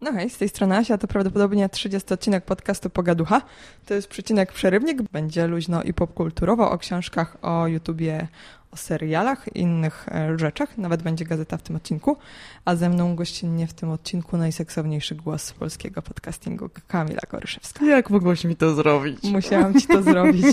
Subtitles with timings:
[0.00, 3.42] No hej, z tej strony Asia, to prawdopodobnie 30 odcinek podcastu Pogaducha.
[3.86, 8.28] To jest przecinek przerywnik, będzie luźno i popkulturowo o książkach, o YouTubie,
[8.70, 10.78] o serialach i innych e, rzeczach.
[10.78, 12.16] Nawet będzie gazeta w tym odcinku.
[12.64, 17.84] A ze mną gościnnie w tym odcinku najseksowniejszy głos polskiego podcastingu Kamila Koryszewska.
[17.84, 19.22] Jak mogłaś mi to zrobić?
[19.22, 20.46] Musiałam ci to zrobić.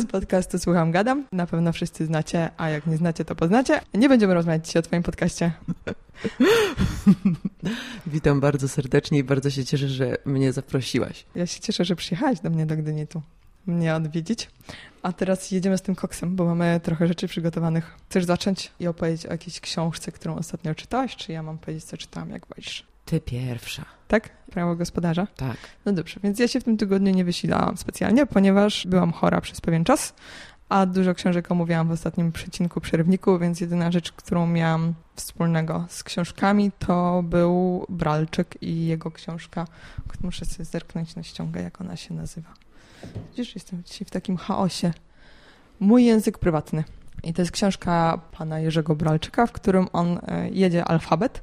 [0.00, 1.24] Z podcastu Słucham Gadam.
[1.32, 3.80] Na pewno wszyscy znacie, a jak nie znacie, to poznacie.
[3.94, 5.52] Nie będziemy rozmawiać dzisiaj o twoim podcaście.
[8.06, 11.26] Witam bardzo serdecznie i bardzo się cieszę, że mnie zaprosiłaś.
[11.34, 13.22] Ja się cieszę, że przyjechałaś do mnie do Gdyni tu
[13.66, 14.50] mnie odwiedzić.
[15.02, 17.96] A teraz jedziemy z tym koksem, bo mamy trochę rzeczy przygotowanych.
[18.08, 21.96] Chcesz zacząć i opowiedzieć o jakiejś książce, którą ostatnio czytałaś, czy ja mam powiedzieć, co
[21.96, 22.86] czytałam, jak wolisz?
[23.04, 23.84] Ty pierwsza.
[24.08, 24.30] Tak?
[24.50, 25.26] Prawo gospodarza?
[25.36, 25.56] Tak.
[25.84, 29.60] No dobrze, więc ja się w tym tygodniu nie wysilałam specjalnie, ponieważ byłam chora przez
[29.60, 30.14] pewien czas,
[30.68, 36.02] a dużo książek omówiłam w ostatnim przecinku, przerywniku, więc jedyna rzecz, którą miałam wspólnego z
[36.02, 39.66] książkami, to był Bralczyk i jego książka,
[40.22, 42.54] muszę sobie zerknąć na ściągę, jak ona się nazywa.
[43.30, 44.92] Widzisz, jestem dzisiaj w takim chaosie.
[45.80, 46.84] Mój język prywatny.
[47.22, 51.42] I to jest książka pana Jerzego Bralczyka, w którym on e, jedzie alfabet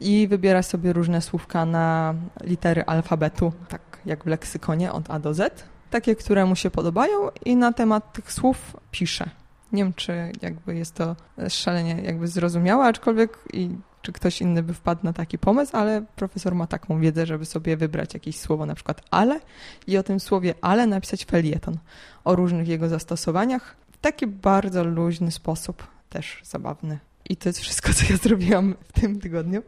[0.00, 5.34] i wybiera sobie różne słówka na litery alfabetu, tak jak w leksykonie od A do
[5.34, 9.30] Z, takie, które mu się podobają i na temat tych słów pisze.
[9.72, 11.16] Nie wiem, czy jakby jest to
[11.48, 13.70] szalenie jakby zrozumiałe, aczkolwiek i
[14.02, 17.76] czy ktoś inny by wpadł na taki pomysł, ale profesor ma taką wiedzę, żeby sobie
[17.76, 19.40] wybrać jakieś słowo, na przykład ale
[19.86, 21.78] i o tym słowie ale napisać felieton
[22.24, 26.98] o różnych jego zastosowaniach w taki bardzo luźny sposób, też zabawny.
[27.28, 29.62] I to jest wszystko, co ja zrobiłam w tym tygodniu.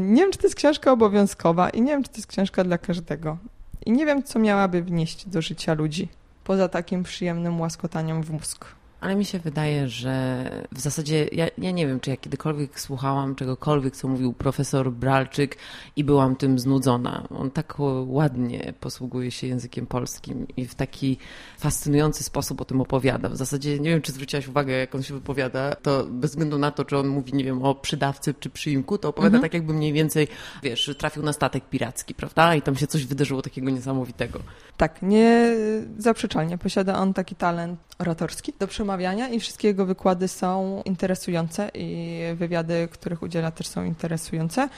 [0.00, 2.78] Nie wiem, czy to jest książka obowiązkowa i nie wiem, czy to jest książka dla
[2.78, 3.38] każdego.
[3.86, 6.08] I nie wiem, co miałaby wnieść do życia ludzi,
[6.44, 8.79] poza takim przyjemnym łaskotaniem w mózg.
[9.00, 13.34] Ale mi się wydaje, że w zasadzie ja, ja, nie wiem, czy ja kiedykolwiek słuchałam
[13.34, 15.56] czegokolwiek, co mówił profesor Bralczyk
[15.96, 17.28] i byłam tym znudzona.
[17.30, 17.76] On tak
[18.06, 21.18] ładnie posługuje się językiem polskim i w taki
[21.58, 23.28] fascynujący sposób o tym opowiada.
[23.28, 26.70] W zasadzie nie wiem, czy zwróciłaś uwagę, jak on się wypowiada, to bez względu na
[26.70, 29.42] to, czy on mówi, nie wiem, o przydawcy czy przyimku, to opowiada mhm.
[29.42, 30.28] tak, jakby mniej więcej,
[30.62, 32.54] wiesz, trafił na statek piracki, prawda?
[32.54, 34.40] I tam się coś wydarzyło takiego niesamowitego.
[34.76, 35.56] Tak, nie
[35.98, 38.89] zaprzeczalnie posiada on taki talent oratorski do przemawiania
[39.32, 44.68] i wszystkie jego wykłady są interesujące i wywiady, których udziela też są interesujące.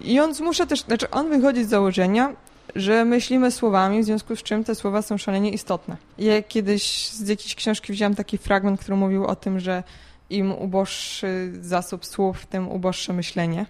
[0.00, 2.32] I on zmusza też, znaczy on wychodzi z założenia,
[2.74, 5.96] że myślimy słowami, w związku z czym te słowa są szalenie istotne.
[6.18, 9.82] Ja kiedyś z jakiejś książki wziąłem taki fragment, który mówił o tym, że
[10.30, 13.66] im uboższy zasób słów, tym uboższe myślenie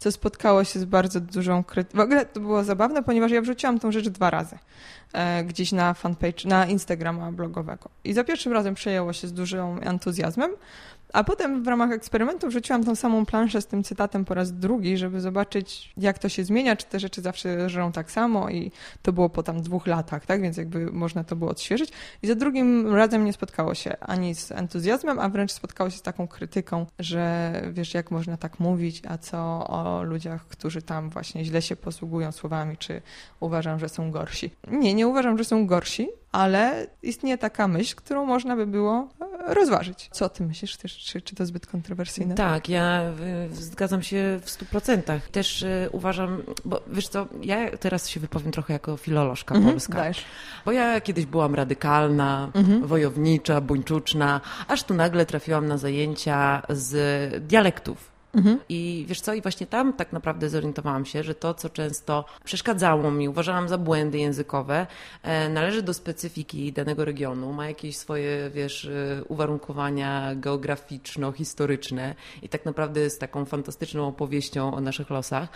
[0.00, 1.98] co spotkało się z bardzo dużą krytyką.
[1.98, 4.58] W ogóle to było zabawne, ponieważ ja wrzuciłam tą rzecz dwa razy
[5.12, 7.88] e, gdzieś na fanpage, na Instagrama blogowego.
[8.04, 10.50] I za pierwszym razem przejęło się z dużym entuzjazmem,
[11.12, 14.96] a potem w ramach eksperymentu wrzuciłam tą samą planszę z tym cytatem po raz drugi,
[14.96, 18.72] żeby zobaczyć, jak to się zmienia, czy te rzeczy zawsze żerą tak samo i
[19.02, 20.42] to było po tam dwóch latach, tak?
[20.42, 21.92] Więc jakby można to było odświeżyć.
[22.22, 26.02] I za drugim razem nie spotkało się ani z entuzjazmem, a wręcz spotkało się z
[26.02, 29.38] taką krytyką, że wiesz, jak można tak mówić, a co
[29.68, 33.02] o ludziach, którzy tam właśnie źle się posługują słowami, czy
[33.40, 34.50] uważam, że są gorsi.
[34.70, 39.08] Nie, nie uważam, że są gorsi, ale istnieje taka myśl, którą można by było
[39.48, 40.08] e, rozważyć.
[40.12, 40.78] Co o tym myślisz?
[40.78, 42.34] Czy, czy to zbyt kontrowersyjne?
[42.34, 43.02] Tak, ja
[43.52, 45.28] zgadzam się w stu procentach.
[45.28, 49.94] Też e, uważam, bo wiesz co, ja teraz się wypowiem trochę jako filolożka mhm, polska.
[49.94, 50.24] Dajesz.
[50.64, 52.86] Bo ja kiedyś byłam radykalna, mhm.
[52.86, 58.58] wojownicza, buńczuczna, aż tu nagle trafiłam na zajęcia z dialektów Mhm.
[58.68, 63.10] I wiesz co, i właśnie tam tak naprawdę zorientowałam się, że to, co często przeszkadzało
[63.10, 64.86] mi, uważałam za błędy językowe,
[65.22, 72.64] e, należy do specyfiki danego regionu, ma jakieś swoje, wiesz, e, uwarunkowania geograficzno-historyczne i tak
[72.64, 75.48] naprawdę jest taką fantastyczną opowieścią o naszych losach.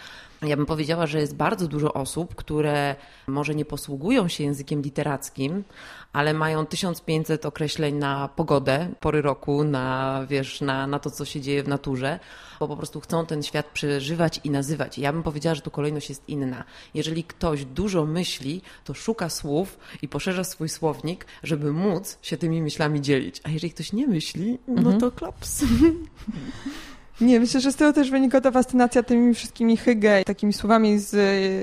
[0.46, 2.96] Ja bym powiedziała, że jest bardzo dużo osób, które
[3.26, 5.64] może nie posługują się językiem literackim,
[6.12, 11.40] ale mają 1500 określeń na pogodę, pory roku, na, wiesz, na, na to, co się
[11.40, 12.20] dzieje w naturze,
[12.60, 14.98] bo po prostu chcą ten świat przeżywać i nazywać.
[14.98, 16.64] ja bym powiedziała, że tu kolejność jest inna.
[16.94, 22.62] Jeżeli ktoś dużo myśli, to szuka słów i poszerza swój słownik, żeby móc się tymi
[22.62, 23.40] myślami dzielić.
[23.44, 25.00] A jeżeli ktoś nie myśli, no mhm.
[25.00, 25.64] to klaps.
[27.20, 31.14] Nie, myślę, że z tego też wynika ta fascynacja tymi wszystkimi hygge, takimi słowami z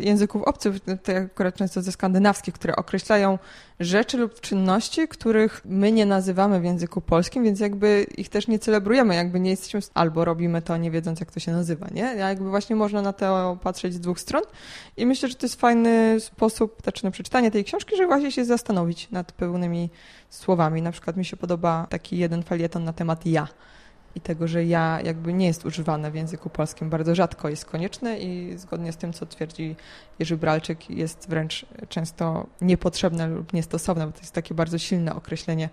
[0.05, 3.39] języków obcych, te akurat często ze skandynawskich, które określają
[3.79, 8.59] rzeczy lub czynności, których my nie nazywamy w języku polskim, więc jakby ich też nie
[8.59, 12.01] celebrujemy, jakby nie jesteśmy, albo robimy to nie wiedząc, jak to się nazywa, nie?
[12.01, 14.43] Jakby właśnie można na to patrzeć z dwóch stron
[14.97, 18.45] i myślę, że to jest fajny sposób, znaczy na przeczytanie tej książki, żeby właśnie się
[18.45, 19.89] zastanowić nad pełnymi
[20.29, 20.81] słowami.
[20.81, 23.47] Na przykład mi się podoba taki jeden felieton na temat ja
[24.15, 28.19] i tego, że ja jakby nie jest używane w języku polskim, bardzo rzadko jest konieczne
[28.19, 29.75] i zgodnie z tym, co twierdzi
[30.19, 35.69] Jerzy Bralczyk, jest wręcz często niepotrzebne lub niestosowne, bo to jest takie bardzo silne określenie,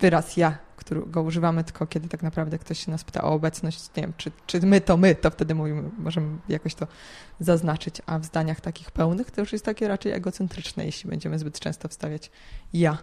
[0.00, 4.02] wyraz ja, którego używamy tylko kiedy tak naprawdę ktoś się nas pyta o obecność, nie
[4.02, 6.86] wiem, czy, czy my to my, to wtedy mówimy, możemy jakoś to
[7.40, 11.60] zaznaczyć, a w zdaniach takich pełnych to już jest takie raczej egocentryczne, jeśli będziemy zbyt
[11.60, 12.30] często wstawiać
[12.72, 12.98] ja.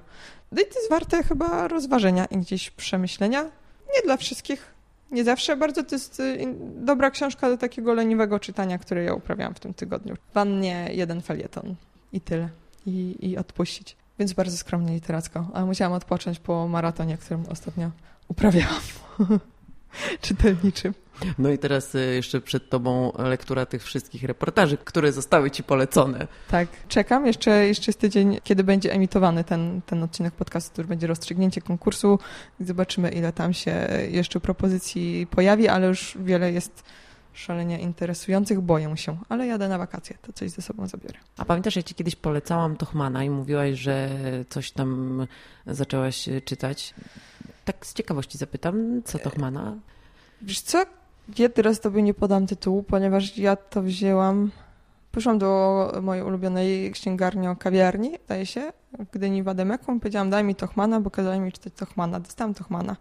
[0.52, 3.44] No i to jest warte chyba rozważenia i gdzieś przemyślenia.
[3.96, 4.74] Nie dla wszystkich,
[5.12, 5.58] nie zawsze.
[5.58, 9.74] Bardzo to jest y, dobra książka do takiego leniwego czytania, które ja uprawiałam w tym
[9.74, 10.16] tygodniu.
[10.34, 11.76] Wannie jeden felieton
[12.14, 12.50] i tyle.
[12.86, 13.96] I, i odpuścić.
[14.20, 17.92] Więc bardzo skromnie literacko, ale musiałam odpocząć po maratonie, którym ostatnio
[18.28, 18.82] uprawiałam.
[20.22, 20.94] czytelniczym.
[21.38, 26.28] No i teraz y, jeszcze przed tobą lektura tych wszystkich reportaży, które zostały ci polecone.
[26.52, 27.26] Tak, czekam.
[27.26, 32.20] Jeszcze, jeszcze jest tydzień, kiedy będzie emitowany ten, ten odcinek podcastu, który będzie rozstrzygnięcie konkursu.
[32.60, 36.84] Zobaczymy, ile tam się jeszcze propozycji pojawi, ale już wiele jest
[37.38, 38.62] szalenie interesujących.
[38.62, 41.20] Boję się, ale jadę na wakacje, to coś ze sobą zabiorę.
[41.38, 44.10] A pamiętasz, ja ci kiedyś polecałam Tochmana i mówiłaś, że
[44.50, 45.28] coś tam
[45.68, 46.94] zaczęłaś czytać.
[47.66, 49.76] Tak z ciekawości zapytam, co Tochmana?
[50.42, 50.84] Wiesz co,
[51.38, 54.52] ja teraz tobie nie podam tytułu, ponieważ ja to wzięłam...
[55.12, 58.74] Poszłam do mojej ulubionej księgarni o kawiarni, zdaje się,
[59.12, 60.00] Gdyni Wademeku.
[60.00, 62.20] Powiedziałam, daj mi Tochmana, bo kazali mi czytać Tochmana.
[62.20, 62.96] Dostałam Tochmana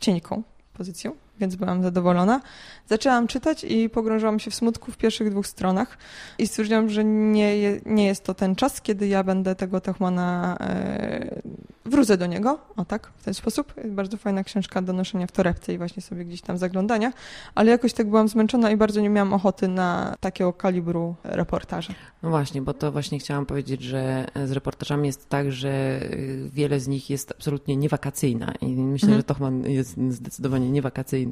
[0.00, 0.42] cienką
[0.74, 2.40] pozycją więc byłam zadowolona.
[2.86, 5.98] Zaczęłam czytać i pogrążyłam się w smutku w pierwszych dwóch stronach
[6.38, 11.40] i stwierdziłam, że nie, nie jest to ten czas, kiedy ja będę tego Tochmana, e,
[11.84, 13.74] wrócę do niego, o tak, w ten sposób.
[13.84, 17.12] Bardzo fajna książka do noszenia w torebce i właśnie sobie gdzieś tam zaglądania,
[17.54, 21.94] ale jakoś tak byłam zmęczona i bardzo nie miałam ochoty na takiego kalibru reportaże.
[22.22, 26.00] No właśnie, bo to właśnie chciałam powiedzieć, że z reportażami jest tak, że
[26.52, 29.20] wiele z nich jest absolutnie niewakacyjna i myślę, mhm.
[29.20, 31.27] że Tochman jest zdecydowanie niewakacyjny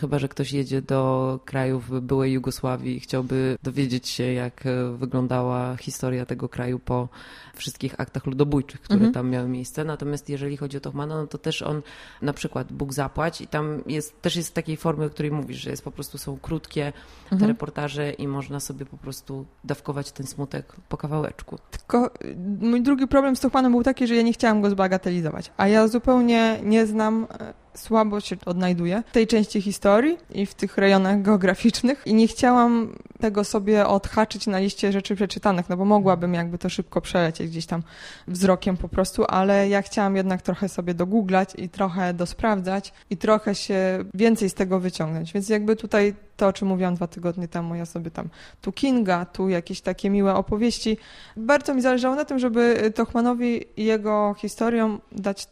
[0.00, 5.76] Chyba, że ktoś jedzie do krajów byłej Jugosławii i chciałby dowiedzieć się, jak e, wyglądała
[5.76, 7.08] historia tego kraju po
[7.54, 9.14] wszystkich aktach ludobójczych, które mhm.
[9.14, 9.84] tam miały miejsce.
[9.84, 11.82] Natomiast jeżeli chodzi o Tochmana, no to też on
[12.22, 15.70] na przykład Bóg zapłać i tam jest, też jest takiej formy, o której mówisz, że
[15.70, 16.92] jest po prostu są krótkie
[17.28, 17.50] te mhm.
[17.50, 21.58] reportaże i można sobie po prostu dawkować ten smutek po kawałeczku.
[21.70, 25.52] Tylko y, mój drugi problem z Tochmanem był taki, że ja nie chciałam go zbagatelizować,
[25.56, 30.54] a ja zupełnie nie znam e, słabo się odnajduję w tej części historii i w
[30.54, 35.84] tych rejonach geograficznych i nie chciałam tego sobie odhaczyć na liście rzeczy przeczytanych, no bo
[35.84, 37.82] mogłabym jakby to szybko przelecieć gdzieś tam
[38.28, 43.54] wzrokiem po prostu, ale ja chciałam jednak trochę sobie dogooglać i trochę dosprawdzać i trochę
[43.54, 47.74] się więcej z tego wyciągnąć, więc jakby tutaj to, o czym mówiłam dwa tygodnie temu,
[47.74, 48.28] ja sobie tam
[48.60, 50.98] tu Kinga, tu jakieś takie miłe opowieści.
[51.36, 55.46] Bardzo mi zależało na tym, żeby Tochmanowi i jego historiom dać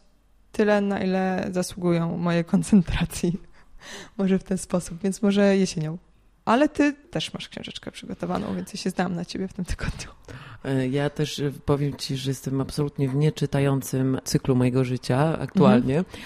[0.53, 3.37] tyle, na ile zasługują moje koncentracji.
[4.17, 5.97] może w ten sposób, więc może jesienią.
[6.45, 10.09] Ale ty też masz książeczkę przygotowaną, więc ja się znam na ciebie w tym tygodniu.
[10.63, 15.97] E, ja też powiem ci, że jestem absolutnie w nieczytającym cyklu mojego życia aktualnie.
[15.97, 16.17] Mhm.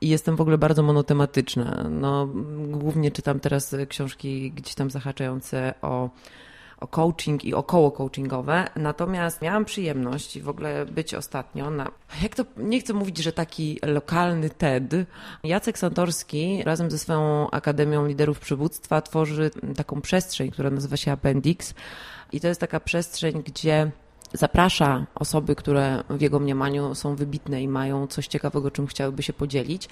[0.00, 1.86] I jestem w ogóle bardzo monotematyczna.
[1.90, 2.28] No,
[2.68, 6.10] głównie czytam teraz książki gdzieś tam zahaczające o
[6.80, 8.68] o coaching i około coachingowe.
[8.76, 11.90] Natomiast miałam przyjemność w ogóle być ostatnio na,
[12.22, 14.94] jak to, nie chcę mówić, że taki lokalny TED.
[15.44, 21.74] Jacek Santorski razem ze swoją Akademią Liderów Przywództwa tworzy taką przestrzeń, która nazywa się Appendix.
[22.32, 23.90] I to jest taka przestrzeń, gdzie
[24.32, 29.32] zaprasza osoby, które w jego mniemaniu są wybitne i mają coś ciekawego, czym chciałyby się
[29.32, 29.88] podzielić.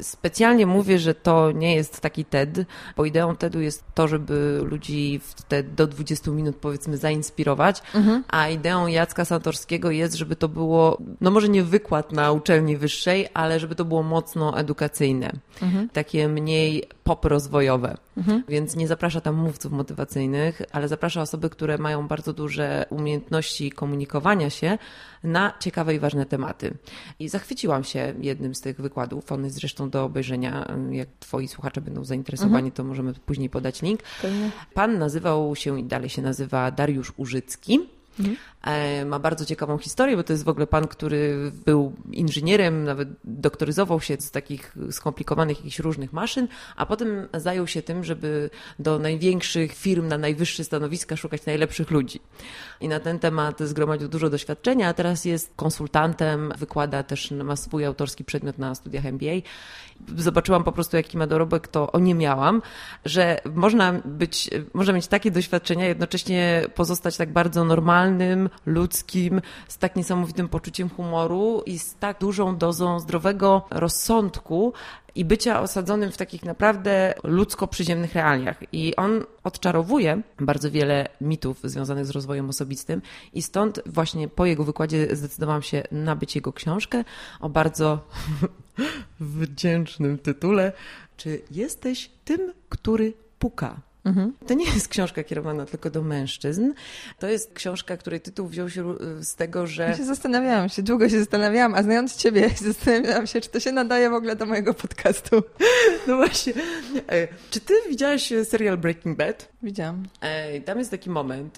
[0.00, 2.64] Specjalnie mówię, że to nie jest taki TED,
[2.96, 8.24] bo ideą TEDu jest to, żeby ludzi w te do 20 minut powiedzmy zainspirować, mhm.
[8.28, 13.28] a ideą Jacka Santorskiego jest, żeby to było, no może nie wykład na uczelni wyższej,
[13.34, 15.32] ale żeby to było mocno edukacyjne,
[15.62, 15.88] mhm.
[15.88, 17.96] takie mniej pop rozwojowe.
[18.16, 18.42] Mhm.
[18.48, 24.50] Więc nie zaprasza tam mówców motywacyjnych, ale zaprasza osoby, które mają bardzo duże umiejętności komunikowania
[24.50, 24.78] się
[25.24, 26.74] na ciekawe i ważne tematy.
[27.18, 29.32] I zachwyciłam się jednym z tych wykładów.
[29.32, 30.74] On jest zresztą do obejrzenia.
[30.90, 32.72] Jak twoi słuchacze będą zainteresowani, mhm.
[32.72, 34.00] to możemy później podać link.
[34.74, 37.80] Pan nazywał się i dalej się nazywa Dariusz Użycki.
[38.20, 38.36] Mhm.
[38.62, 43.08] E, ma bardzo ciekawą historię, bo to jest w ogóle pan, który był inżynierem, nawet
[43.24, 48.98] doktoryzował się z takich skomplikowanych jakichś różnych maszyn, a potem zajął się tym, żeby do
[48.98, 52.20] największych firm na najwyższe stanowiska szukać najlepszych ludzi.
[52.80, 57.84] I na ten temat zgromadził dużo doświadczenia, a teraz jest konsultantem, wykłada też, ma swój
[57.84, 59.32] autorski przedmiot na studiach MBA.
[60.16, 62.62] Zobaczyłam po prostu, jaki ma dorobek, to o nie miałam,
[63.04, 69.78] że można być, można mieć takie doświadczenia, jednocześnie pozostać tak bardzo normalnym, normalnym, ludzkim, z
[69.78, 74.72] tak niesamowitym poczuciem humoru i z tak dużą dozą zdrowego rozsądku,
[75.14, 78.56] i bycia osadzonym w takich naprawdę ludzko-przyziemnych realiach.
[78.72, 84.64] I on odczarowuje bardzo wiele mitów związanych z rozwojem osobistym i stąd właśnie po jego
[84.64, 87.04] wykładzie zdecydowałam się nabyć jego książkę
[87.40, 87.98] o bardzo
[89.20, 90.72] wdzięcznym tytule
[91.16, 93.80] Czy jesteś tym, który puka?
[94.04, 94.32] Mhm.
[94.46, 96.72] To nie jest książka kierowana tylko do mężczyzn.
[97.18, 99.82] To jest książka, której tytuł wziął się z tego, że.
[99.82, 103.72] Ja się zastanawiałam się, długo się zastanawiałam, a znając Ciebie, zastanawiałam się, czy to się
[103.72, 105.42] nadaje w ogóle do mojego podcastu.
[106.06, 106.52] No właśnie.
[107.08, 109.48] E, czy Ty widziałaś serial Breaking Bad?
[109.62, 110.02] Widziałam.
[110.20, 111.56] E, tam jest taki moment.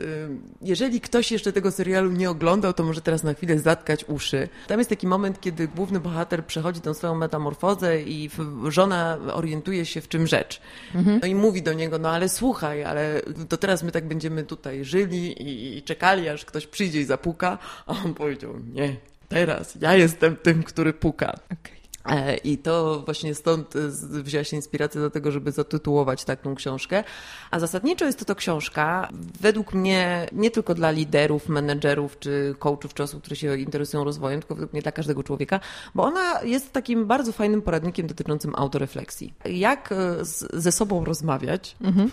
[0.63, 4.49] Jeżeli ktoś jeszcze tego serialu nie oglądał, to może teraz na chwilę zatkać uszy.
[4.67, 8.31] Tam jest taki moment, kiedy główny bohater przechodzi tą swoją metamorfozę i
[8.69, 10.61] żona orientuje się, w czym rzecz.
[10.95, 11.19] Mhm.
[11.23, 14.85] No i mówi do niego, no ale słuchaj, ale to teraz my tak będziemy tutaj
[14.85, 15.35] żyli
[15.77, 18.97] i, czekali, aż ktoś przyjdzie i zapuka, a on powiedział, nie,
[19.29, 21.39] teraz ja jestem tym, który puka.
[21.45, 21.85] Okay.
[22.09, 23.79] E, I to właśnie stąd e,
[24.23, 27.05] wzięła się inspiracja do tego, żeby zatytułować taką książkę.
[27.51, 29.09] A zasadniczo jest to to książka,
[29.41, 34.41] według mnie, nie tylko dla liderów, menedżerów, czy coachów, czy osób, które się interesują rozwojem,
[34.41, 35.61] tylko według mnie dla każdego człowieka,
[35.95, 39.35] bo ona jest takim bardzo fajnym poradnikiem dotyczącym autorefleksji.
[39.45, 41.77] Jak e, z, ze sobą rozmawiać.
[41.81, 42.11] Mhm.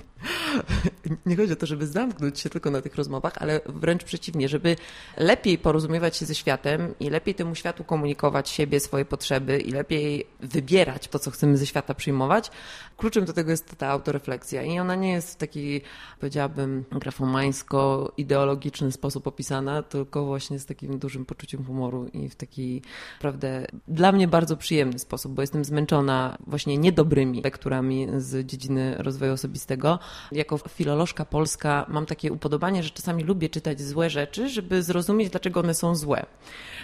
[1.25, 4.75] Nie chodzi o to, żeby zamknąć się tylko na tych rozmowach, ale wręcz przeciwnie, żeby
[5.17, 10.27] lepiej porozumiewać się ze światem i lepiej temu światu komunikować siebie, swoje potrzeby i lepiej
[10.39, 12.51] wybierać to, co chcemy ze świata przyjmować.
[12.97, 15.81] Kluczem do tego jest ta autorefleksja i ona nie jest w taki,
[16.19, 22.81] powiedziałabym, grafomańsko-ideologiczny sposób opisana, tylko właśnie z takim dużym poczuciem humoru i w taki,
[23.13, 29.33] naprawdę, dla mnie bardzo przyjemny sposób, bo jestem zmęczona właśnie niedobrymi lekturami z dziedziny rozwoju
[29.33, 29.99] osobistego.
[30.31, 35.59] Jako filolożka polska mam takie upodobanie, że czasami lubię czytać złe rzeczy, żeby zrozumieć, dlaczego
[35.59, 36.25] one są złe.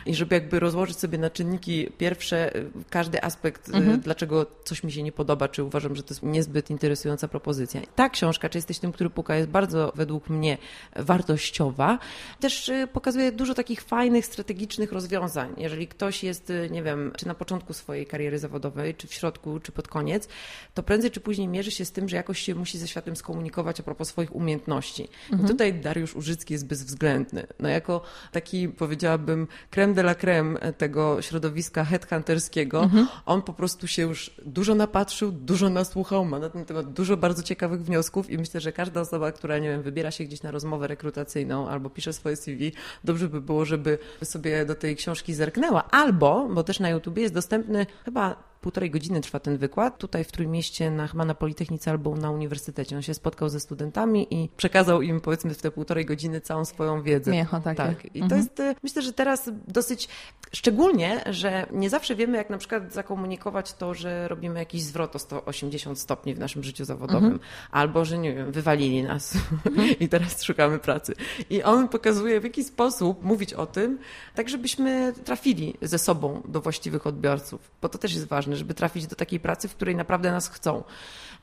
[0.06, 2.52] I żeby jakby rozłożyć sobie na czynniki pierwsze
[2.90, 4.00] każdy aspekt, y, mhm.
[4.00, 7.82] dlaczego coś mi się nie podoba, czy uważam, że to jest niezbyt interesująca propozycja.
[7.96, 10.58] Ta książka, czy jesteś tym, który puka, jest bardzo według mnie
[10.96, 12.00] wartościowa.
[12.40, 15.54] Też y, pokazuje dużo takich fajnych, strategicznych rozwiązań.
[15.58, 19.60] Jeżeli ktoś jest, y, nie wiem, czy na początku swojej kariery zawodowej, czy w środku,
[19.60, 20.28] czy pod koniec,
[20.74, 23.80] to prędzej czy później mierzy się z tym, że jakoś się musi ze światem skomunikować
[23.80, 25.08] a propos swoich umiejętności.
[25.32, 25.46] Mhm.
[25.46, 27.48] I tutaj Dariusz Użycki jest bezwzględny.
[27.60, 33.08] No jako taki, powiedziałabym, creme de la creme tego środowiska headhunterskiego, mhm.
[33.26, 37.44] on po prostu się już dużo napatrzył, dużo nasłuchał, ma na ten temat dużo bardzo
[37.44, 40.88] ciekawych wniosków i myślę, że każda osoba, która, nie wiem, wybiera się gdzieś na rozmowę
[40.88, 42.72] rekrutacyjną albo pisze swoje CV,
[43.04, 45.84] dobrze by było, żeby sobie do tej książki zerknęła.
[45.92, 50.32] Albo, bo też na YouTubie jest dostępny chyba półtorej godziny trwa ten wykład, tutaj w
[50.32, 52.96] Trójmieście, na, chyba na Politechnice albo na uniwersytecie.
[52.96, 57.02] On się spotkał ze studentami i przekazał im powiedzmy w te półtorej godziny całą swoją
[57.02, 57.32] wiedzę.
[57.32, 57.78] Miecho takie.
[57.78, 58.16] Tak.
[58.16, 58.30] I mhm.
[58.30, 60.08] to jest, y, myślę, że teraz dosyć,
[60.52, 65.20] szczególnie, że nie zawsze wiemy, jak na przykład zakomunikować to, że robimy jakiś zwrot o
[65.20, 67.40] 180 stopni w naszym życiu zawodowym, mhm.
[67.72, 69.90] albo, że nie wiem, wywalili nas mhm.
[70.00, 71.14] i teraz szukamy pracy.
[71.50, 74.00] I on pokazuje, w jaki sposób mówić o tym,
[74.36, 79.08] tak żebyśmy trafili ze sobą do właściwych odbiorców, bo to też jest ważne, żeby trafić
[79.08, 80.84] do takiej pracy, w której naprawdę nas chcą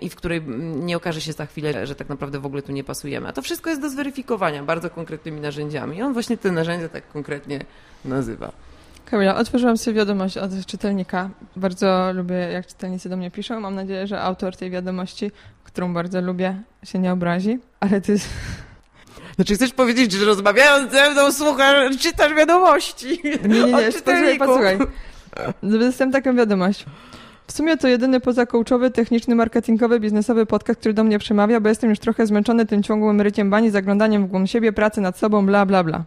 [0.00, 0.42] i w której
[0.74, 3.28] nie okaże się za chwilę, że tak naprawdę w ogóle tu nie pasujemy.
[3.28, 5.96] A to wszystko jest do zweryfikowania bardzo konkretnymi narzędziami.
[5.96, 7.60] I on właśnie te narzędzia tak konkretnie
[8.04, 8.52] nazywa.
[9.04, 11.30] Kamila, otworzyłam sobie wiadomość od czytelnika.
[11.56, 13.60] Bardzo lubię, jak czytelnicy do mnie piszą.
[13.60, 15.30] Mam nadzieję, że autor tej wiadomości,
[15.64, 18.16] którą bardzo lubię, się nie obrazi, ale ty...
[19.36, 24.78] Znaczy chcesz powiedzieć, że rozmawiając ze mną słuchasz, czytasz wiadomości Nie, nie, nie, posłuchaj, posłuchaj.
[25.62, 26.84] Dostałem taką wiadomość.
[27.46, 31.90] W sumie to jedyny pozakołczowy, techniczny, marketingowy, biznesowy podcast, który do mnie przemawia, bo jestem
[31.90, 35.66] już trochę zmęczony tym ciągłym ryciem bani, zaglądaniem w głąb siebie, pracy nad sobą, bla,
[35.66, 36.04] bla, bla.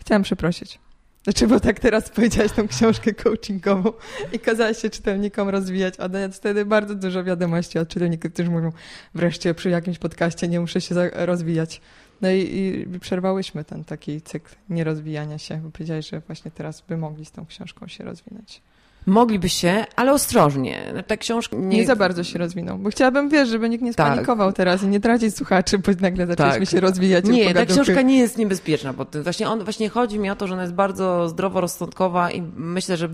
[0.00, 0.78] Chciałam przeprosić.
[1.24, 3.92] Znaczy, bo tak teraz powiedziałaś tą książkę coachingową
[4.32, 8.72] i kazałaś się czytelnikom rozwijać, a dając wtedy bardzo dużo wiadomości od czytelników, którzy mówią,
[9.14, 11.80] wreszcie przy jakimś podcaście nie muszę się rozwijać.
[12.20, 16.96] No i, i przerwałyśmy ten taki cykl nierozwijania się, bo powiedziałeś, że właśnie teraz by
[16.96, 18.62] mogli z tą książką się rozwinąć.
[19.08, 20.92] Mogliby się, ale ostrożnie.
[21.06, 21.76] Ta książka nie...
[21.76, 24.06] nie za bardzo się rozwinął, bo chciałabym, wiesz, żeby nikt nie tak.
[24.06, 24.56] spanikował tak.
[24.56, 26.70] teraz i nie tracić słuchaczy, bo nagle zaczęliśmy tak.
[26.70, 27.24] się rozwijać.
[27.24, 30.54] Nie, ta książka nie jest niebezpieczna, bo właśnie, on, właśnie chodzi mi o to, że
[30.54, 33.08] ona jest bardzo zdroworozsądkowa i myślę, że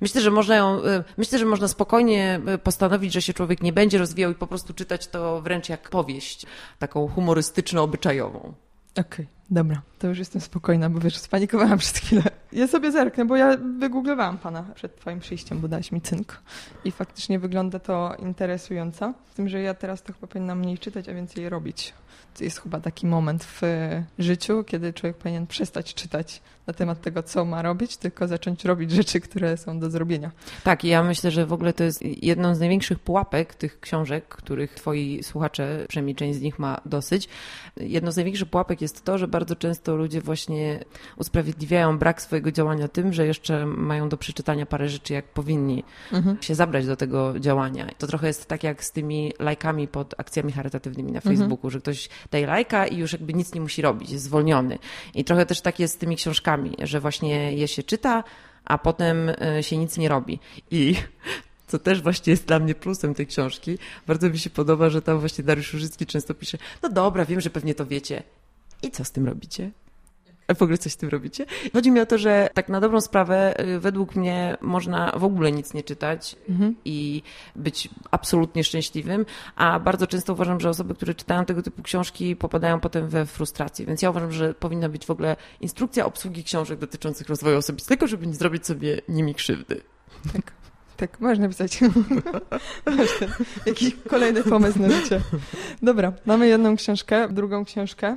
[0.00, 3.72] myślę, że można ją, y, myślę, że można spokojnie y, postanowić, że się człowiek nie
[3.72, 6.46] będzie rozwijał i po prostu czytać to wręcz jak powieść,
[6.78, 8.38] taką humorystyczno-obyczajową.
[8.38, 12.22] Okej, okay, dobra, to już jestem spokojna, bo wiesz, spanikowałam przez chwilę.
[12.52, 16.42] Ja sobie zerknę, bo ja wygooglowałam pana przed twoim przyjściem, bo dałeś mi cynk.
[16.84, 19.14] I faktycznie wygląda to interesująco.
[19.30, 21.94] Z tym, że ja teraz to chyba powinnam mniej czytać, a więcej robić.
[22.38, 23.62] To jest chyba taki moment w
[24.18, 28.90] życiu, kiedy człowiek powinien przestać czytać na temat tego, co ma robić, tylko zacząć robić
[28.90, 30.30] rzeczy, które są do zrobienia.
[30.64, 34.74] Tak, ja myślę, że w ogóle to jest jedną z największych pułapek tych książek, których
[34.74, 37.28] twoi słuchacze, przynajmniej część z nich ma dosyć.
[37.76, 40.84] Jedną z największych pułapek jest to, że bardzo często ludzie właśnie
[41.16, 46.42] usprawiedliwiają brak swojego działania tym, że jeszcze mają do przeczytania parę rzeczy, jak powinni mhm.
[46.42, 47.88] się zabrać do tego działania.
[47.98, 51.36] To trochę jest tak jak z tymi lajkami pod akcjami charytatywnymi na mhm.
[51.36, 51.70] Facebooku, mhm.
[51.70, 54.78] że ktoś daje lajka i już jakby nic nie musi robić, jest zwolniony.
[55.14, 58.24] I trochę też tak jest z tymi książkami, że właśnie je się czyta,
[58.64, 60.38] a potem e, się nic nie robi.
[60.70, 60.94] I
[61.70, 63.78] co też właśnie jest dla mnie plusem tej książki.
[64.06, 67.50] Bardzo mi się podoba, że tam właśnie Dariusz Użycki często pisze, no dobra, wiem, że
[67.50, 68.22] pewnie to wiecie.
[68.82, 69.70] I co z tym robicie?
[70.54, 71.46] w ogóle coś z tym robicie?
[71.72, 75.52] Chodzi mi o to, że tak na dobrą sprawę y, według mnie można w ogóle
[75.52, 76.74] nic nie czytać mhm.
[76.84, 77.22] i
[77.56, 82.80] być absolutnie szczęśliwym, a bardzo często uważam, że osoby, które czytają tego typu książki popadają
[82.80, 87.28] potem we frustrację, więc ja uważam, że powinna być w ogóle instrukcja obsługi książek dotyczących
[87.28, 89.80] rozwoju osobistego, żeby nie zrobić sobie nimi krzywdy.
[90.32, 90.52] Tak.
[90.96, 91.80] Tak, można napisać.
[93.66, 95.20] Jakiś kolejny pomysł na życie.
[95.82, 98.16] Dobra, mamy jedną książkę, drugą książkę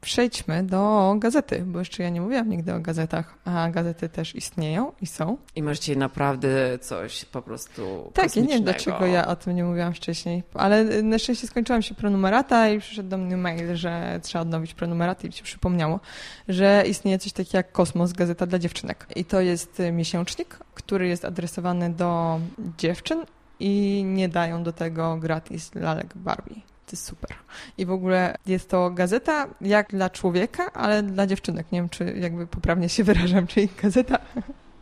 [0.00, 4.92] przejdźmy do gazety, bo jeszcze ja nie mówiłam nigdy o gazetach, a gazety też istnieją
[5.00, 5.36] i są.
[5.56, 9.64] I dzisiaj naprawdę coś po prostu Tak, ja nie wiem dlaczego ja o tym nie
[9.64, 14.42] mówiłam wcześniej, ale na szczęście skończyłam się prenumerata i przyszedł do mnie mail, że trzeba
[14.42, 16.00] odnowić prenumeraty i mi się przypomniało,
[16.48, 19.06] że istnieje coś takiego jak Kosmos, gazeta dla dziewczynek.
[19.16, 22.40] I to jest miesięcznik, który jest adresowany do
[22.78, 23.24] dziewczyn
[23.60, 26.77] i nie dają do tego gratis lalek Barbie.
[26.92, 27.30] Jest super.
[27.78, 31.72] I w ogóle jest to gazeta jak dla człowieka, ale dla dziewczynek.
[31.72, 34.18] Nie wiem, czy jakby poprawnie się wyrażam, czyli gazeta,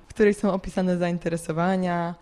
[0.08, 2.14] w której są opisane zainteresowania,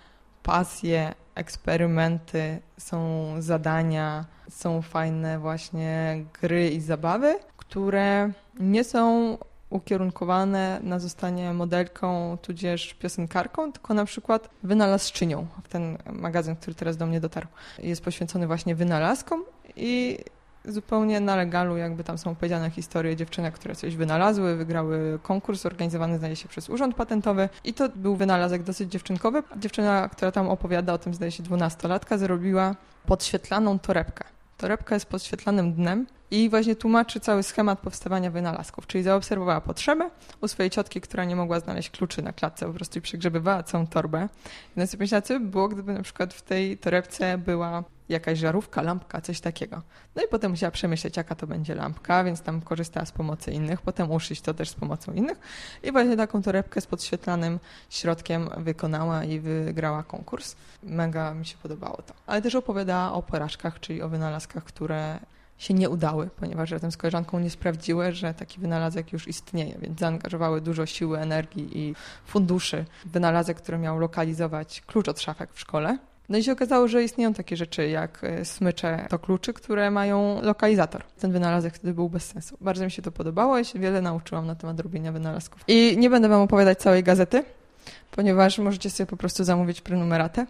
[0.43, 9.39] pasje, eksperymenty, są zadania, są fajne właśnie gry i zabawy, które nie są
[9.75, 15.47] ukierunkowane na zostanie modelką tudzież piosenkarką, tylko na przykład wynalazczynią.
[15.69, 17.47] Ten magazyn, który teraz do mnie dotarł,
[17.79, 19.45] jest poświęcony właśnie wynalazkom
[19.77, 20.19] i
[20.65, 26.19] zupełnie na legalu jakby tam są powiedziane historie dziewczynek, które coś wynalazły, wygrały konkurs organizowany
[26.19, 29.43] zdaje się przez Urząd Patentowy i to był wynalazek dosyć dziewczynkowy.
[29.57, 32.75] Dziewczyna, która tam opowiada o tym zdaje się dwunastolatka, zrobiła
[33.07, 34.25] podświetlaną torebkę.
[34.57, 40.11] Torebka jest podświetlanym dnem i właśnie tłumaczy cały schemat powstawania wynalazków, czyli zaobserwowała potrzebę
[40.41, 44.29] u swojej ciotki, która nie mogła znaleźć kluczy na klatce, po prostu przegrzebywała całą torbę.
[44.77, 48.83] I na pomyślała, co by było, gdyby na przykład w tej torebce była jakaś żarówka,
[48.83, 49.83] lampka, coś takiego.
[50.17, 53.83] No i potem musiała przemyśleć, jaka to będzie lampka, więc tam korzystała z pomocy innych,
[53.83, 55.39] potem uszyć to też z pomocą innych
[55.83, 57.59] i właśnie taką torebkę z podświetlanym
[57.91, 60.57] środkiem wykonała i wygrała konkurs.
[60.83, 62.15] Mega mi się podobało to.
[62.27, 65.19] Ale też opowiadała o porażkach, czyli o wynalazkach, które
[65.59, 70.01] się nie udały, ponieważ razem z koleżanką nie sprawdziły, że taki wynalazek już istnieje, więc
[70.01, 71.95] zaangażowały dużo siły, energii i
[72.27, 72.85] funduszy.
[73.05, 77.35] Wynalazek, który miał lokalizować klucz od szafek w szkole, no i się okazało, że istnieją
[77.35, 81.05] takie rzeczy jak e, smycze to kluczy, które mają lokalizator.
[81.21, 82.57] Ten wynalazek wtedy był bez sensu.
[82.61, 85.65] Bardzo mi się to podobało i się wiele nauczyłam na temat robienia wynalazków.
[85.69, 87.45] I nie będę wam opowiadać całej gazety,
[88.11, 90.47] ponieważ możecie sobie po prostu zamówić prenumeratę.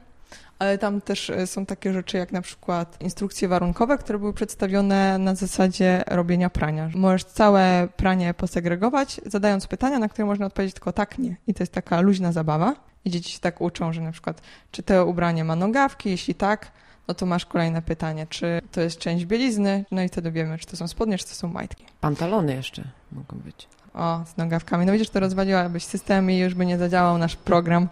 [0.58, 5.18] Ale tam też e, są takie rzeczy jak na przykład instrukcje warunkowe, które były przedstawione
[5.18, 6.90] na zasadzie robienia prania.
[6.94, 11.36] Możesz całe pranie posegregować, zadając pytania, na które można odpowiedzieć tylko tak, nie.
[11.46, 12.74] I to jest taka luźna zabawa.
[13.04, 16.72] I dzieci się tak uczą, że na przykład, czy to ubranie ma nogawki, jeśli tak,
[17.08, 20.66] no to masz kolejne pytanie, czy to jest część bielizny, no i wtedy wiemy, czy
[20.66, 21.84] to są spodnie, czy to są majtki.
[22.00, 23.68] Pantalony jeszcze mogą być.
[23.94, 24.86] O, z nogawkami.
[24.86, 27.88] No widzisz, to rozwaliłabyś system i już by nie zadziałał nasz program.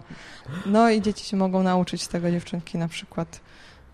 [0.66, 3.40] No i dzieci się mogą nauczyć z tego dziewczynki na przykład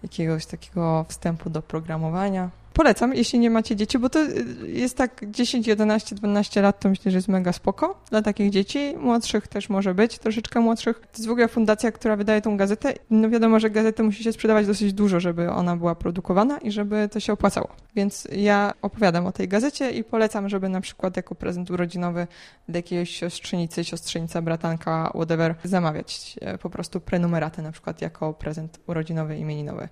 [0.02, 5.30] jakiegoś takiego wstępu do programowania polecam, jeśli nie macie dzieci, bo to y, jest tak
[5.30, 8.94] 10, 11, 12 lat, to myślę, że jest mega spoko dla takich dzieci.
[8.96, 11.00] Młodszych też może być, troszeczkę młodszych.
[11.00, 12.94] To jest w ogóle fundacja, która wydaje tą gazetę.
[13.10, 17.08] No wiadomo, że gazetę musi się sprzedawać dosyć dużo, żeby ona była produkowana i żeby
[17.12, 17.68] to się opłacało.
[17.96, 22.26] Więc ja opowiadam o tej gazecie i polecam, żeby na przykład jako prezent urodzinowy
[22.68, 28.80] dla jakiejś siostrzenicy, siostrzenica, bratanka, whatever, zamawiać e, po prostu prenumeratę na przykład jako prezent
[28.86, 29.88] urodzinowy, imieninowy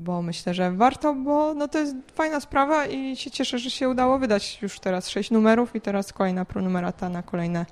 [0.00, 3.88] bo myślę, że warto, bo no to jest fajna sprawa i się cieszę, że się
[3.88, 7.66] udało wydać już teraz sześć numerów i teraz kolejna pronumerata na kolejne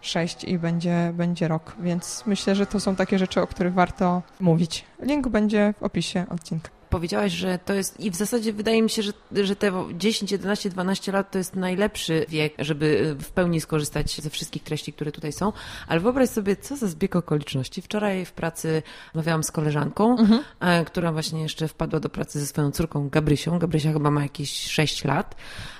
[0.00, 4.22] sześć i będzie, będzie rok, więc myślę, że to są takie rzeczy, o których warto
[4.40, 4.84] mówić.
[5.00, 6.70] Link będzie w opisie odcinka.
[6.94, 10.70] Powiedziałaś, że to jest i w zasadzie wydaje mi się, że, że te 10, 11,
[10.70, 15.32] 12 lat to jest najlepszy wiek, żeby w pełni skorzystać ze wszystkich treści, które tutaj
[15.32, 15.52] są.
[15.88, 17.82] Ale wyobraź sobie, co za zbieg okoliczności.
[17.82, 18.82] Wczoraj w pracy
[19.14, 20.40] rozmawiałam z koleżanką, mhm.
[20.60, 23.58] E, która właśnie jeszcze wpadła do pracy ze swoją córką Gabrysią.
[23.58, 25.34] Gabrysia chyba ma jakieś 6 lat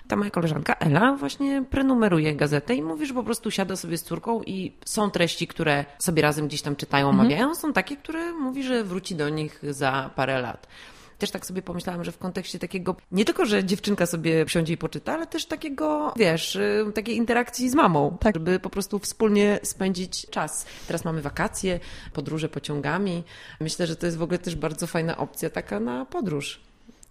[0.08, 4.02] ta moja koleżanka Ela właśnie prenumeruje gazetę i mówi, że po prostu siada sobie z
[4.02, 7.20] córką i są treści, które sobie razem gdzieś tam czytają, mhm.
[7.20, 7.56] omawiają, mhm.
[7.56, 10.66] są takie, które mówi, że wróci do nich za parę lat
[11.18, 14.76] też tak sobie pomyślałam, że w kontekście takiego, nie tylko, że dziewczynka sobie siądzie i
[14.76, 18.34] poczyta, ale też takiego, wiesz, y, takiej interakcji z mamą, tak.
[18.34, 20.66] żeby po prostu wspólnie spędzić czas.
[20.86, 21.80] Teraz mamy wakacje,
[22.12, 23.24] podróże pociągami.
[23.60, 26.60] Myślę, że to jest w ogóle też bardzo fajna opcja taka na podróż.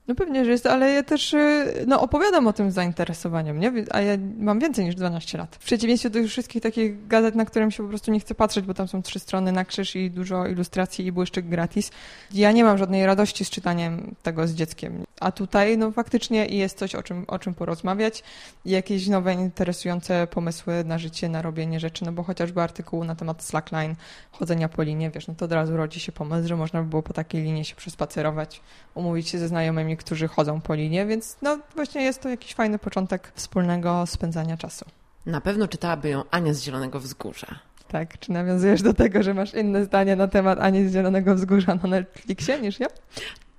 [0.07, 3.71] No pewnie, że jest, ale ja też y, no, opowiadam o tym zainteresowaniem, nie?
[3.91, 5.55] A ja mam więcej niż 12 lat.
[5.55, 8.73] W przeciwieństwie do wszystkich takich gazet, na którym się po prostu nie chcę patrzeć, bo
[8.73, 11.91] tam są trzy strony na krzyż i dużo ilustracji i błyszczyk gratis.
[12.33, 15.03] Ja nie mam żadnej radości z czytaniem tego z dzieckiem.
[15.19, 18.23] A tutaj no faktycznie jest coś, o czym, o czym porozmawiać
[18.65, 23.43] jakieś nowe, interesujące pomysły na życie, na robienie rzeczy, no bo chociażby artykuł na temat
[23.43, 23.95] slackline,
[24.31, 27.01] chodzenia po linie, wiesz, no to od razu rodzi się pomysł, że można by było
[27.01, 28.61] po takiej linie się przespacerować,
[28.95, 32.79] umówić się ze znajomymi, którzy chodzą po linie, więc no właśnie jest to jakiś fajny
[32.79, 34.85] początek wspólnego spędzania czasu.
[35.25, 37.59] Na pewno czytałaby ją Ania z Zielonego Wzgórza.
[37.87, 41.75] Tak, czy nawiązujesz do tego, że masz inne zdanie na temat Ani z Zielonego Wzgórza
[41.75, 42.87] na Netflixie niż ja?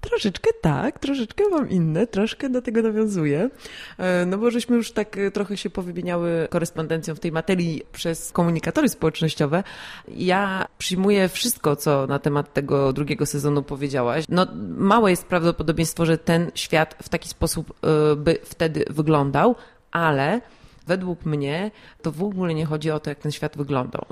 [0.04, 3.50] Troszeczkę tak, troszeczkę mam inne, troszkę do tego nawiązuję.
[3.98, 8.32] E, no bo żeśmy już tak e, trochę się powymieniały korespondencją w tej materii przez
[8.32, 9.62] komunikatory społecznościowe.
[10.08, 14.24] Ja przyjmuję wszystko, co na temat tego drugiego sezonu powiedziałaś.
[14.28, 19.54] No małe jest prawdopodobieństwo, że ten świat w taki sposób e, by wtedy wyglądał,
[19.90, 20.40] ale
[20.86, 21.70] według mnie
[22.02, 24.06] to w ogóle nie chodzi o to, jak ten świat wyglądał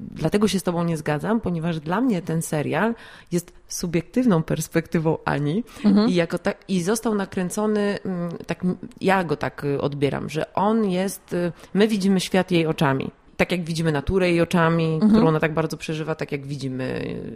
[0.00, 2.94] dlatego się z Tobą nie zgadzam, ponieważ dla mnie ten serial
[3.32, 6.08] jest subiektywną perspektywą Ani mhm.
[6.08, 8.62] i, jako tak, i został nakręcony, mm, tak,
[9.00, 13.10] ja go tak y, odbieram, że on jest, y, my widzimy świat jej oczami
[13.40, 15.12] tak jak widzimy naturę jej oczami, mhm.
[15.12, 16.84] którą ona tak bardzo przeżywa, tak jak widzimy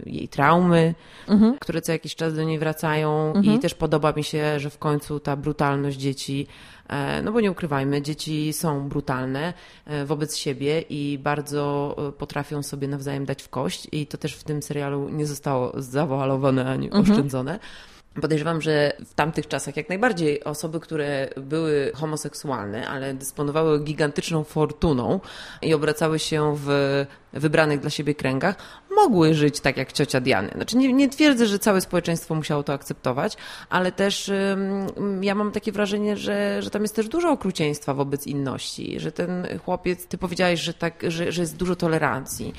[0.05, 0.95] y, jej traumy,
[1.27, 1.57] mhm.
[1.59, 3.33] które co jakiś czas do niej wracają.
[3.33, 3.59] I mhm.
[3.59, 6.47] też podoba mi się, że w końcu ta brutalność dzieci
[7.23, 9.53] no bo nie ukrywajmy, dzieci są brutalne
[9.85, 14.35] e, wobec siebie i bardzo e, potrafią sobie nawzajem dać w kość i to też
[14.35, 17.03] w tym serialu nie zostało zawoalowane ani mhm.
[17.03, 17.59] oszczędzone.
[18.21, 25.19] Podejrzewam, że w tamtych czasach jak najbardziej osoby, które były homoseksualne, ale dysponowały gigantyczną fortuną
[25.61, 28.55] i obracały się w wybranych dla siebie kręgach,
[28.95, 30.49] mogły żyć tak jak ciocia Diany.
[30.55, 33.37] Znaczy nie, nie twierdzę, że całe społeczeństwo musiało to akceptować,
[33.69, 34.31] ale też
[35.21, 39.47] ja mam takie wrażenie, że, że tam jest też dużo okrucieństwa wobec inności, że ten
[39.65, 42.53] chłopiec, ty powiedziałeś, że, tak, że, że jest dużo tolerancji.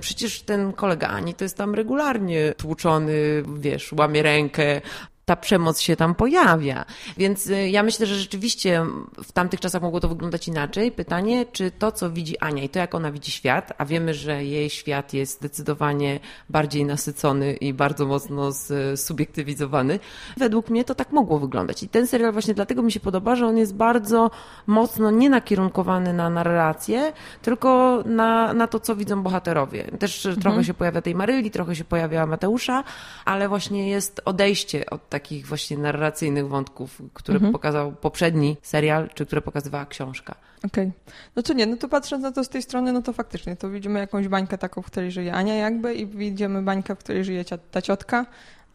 [0.00, 4.80] Przecież ten kolega Ani to jest tam regularnie tłuczony, wiesz, łamie rękę,
[5.28, 6.84] ta przemoc się tam pojawia.
[7.16, 8.86] Więc y, ja myślę, że rzeczywiście
[9.24, 10.92] w tamtych czasach mogło to wyglądać inaczej.
[10.92, 14.44] Pytanie, czy to, co widzi Ania i to, jak ona widzi świat, a wiemy, że
[14.44, 18.50] jej świat jest zdecydowanie bardziej nasycony i bardzo mocno
[18.96, 19.98] subiektywizowany,
[20.36, 21.82] według mnie to tak mogło wyglądać.
[21.82, 24.30] I ten serial właśnie dlatego mi się podoba, że on jest bardzo
[24.66, 27.12] mocno nie nakierunkowany na narrację,
[27.42, 29.84] tylko na, na to, co widzą bohaterowie.
[29.98, 30.42] Też mhm.
[30.42, 32.84] trochę się pojawia tej Maryli, trochę się pojawia Mateusza,
[33.24, 37.52] ale właśnie jest odejście od takiego takich właśnie narracyjnych wątków, które mhm.
[37.52, 40.34] pokazał poprzedni serial, czy które pokazywała książka.
[40.64, 40.68] Okej.
[40.68, 40.92] Okay.
[41.36, 43.70] No to nie, no to patrząc na to z tej strony, no to faktycznie, to
[43.70, 47.44] widzimy jakąś bańkę taką, w której żyje Ania jakby i widzimy bańkę, w której żyje
[47.70, 48.26] ta ciotka,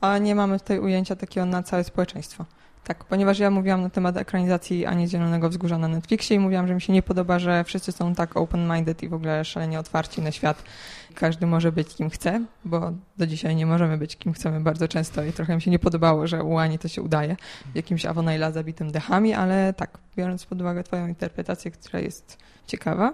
[0.01, 2.45] a nie mamy tutaj ujęcia takiego na całe społeczeństwo.
[2.84, 6.75] Tak, ponieważ ja mówiłam na temat ekranizacji Ani Zielonego Wzgórza na Netflixie i mówiłam, że
[6.75, 10.32] mi się nie podoba, że wszyscy są tak open-minded i w ogóle szalenie otwarci na
[10.32, 10.63] świat.
[11.15, 15.23] Każdy może być kim chce, bo do dzisiaj nie możemy być kim chcemy bardzo często
[15.23, 17.36] i trochę mi się nie podobało, że u Ani to się udaje
[17.76, 23.13] jakimś Avonayla zabitym dechami, ale tak, biorąc pod uwagę twoją interpretację, która jest ciekawa,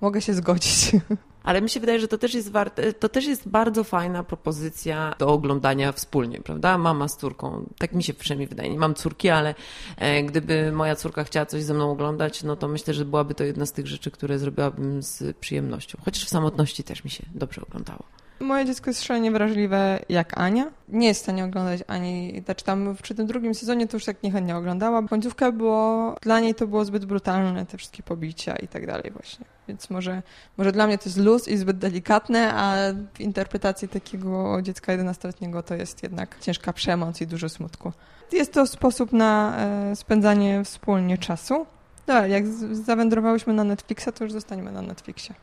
[0.00, 0.92] mogę się zgodzić.
[1.44, 5.14] Ale mi się wydaje, że to też jest warte, to też jest bardzo fajna propozycja
[5.18, 6.78] do oglądania wspólnie, prawda?
[6.78, 7.66] Mama z córką.
[7.78, 8.70] Tak mi się przynajmniej wydaje.
[8.70, 9.54] Nie mam córki, ale
[9.96, 13.44] e, gdyby moja córka chciała coś ze mną oglądać, no to myślę, że byłaby to
[13.44, 15.98] jedna z tych rzeczy, które zrobiłabym z przyjemnością.
[16.04, 18.04] Chociaż w samotności też mi się dobrze oglądało.
[18.42, 20.70] Moje dziecko jest szalenie wrażliwe jak Ania.
[20.88, 24.22] Nie jest w stanie oglądać ani, znaczy tam przy tym drugim sezonie to już tak
[24.22, 25.02] niechętnie oglądała.
[25.02, 29.46] Końcówka było, dla niej to było zbyt brutalne, te wszystkie pobicia i tak dalej właśnie.
[29.68, 30.22] Więc może,
[30.58, 32.74] może dla mnie to jest luz i zbyt delikatne, a
[33.14, 37.92] w interpretacji takiego dziecka 11-letniego to jest jednak ciężka przemoc i dużo smutku.
[38.32, 41.66] Jest to sposób na e, spędzanie wspólnie czasu.
[42.06, 45.34] No, jak zawędrowałyśmy na Netflixa, to już zostaniemy na Netflixie.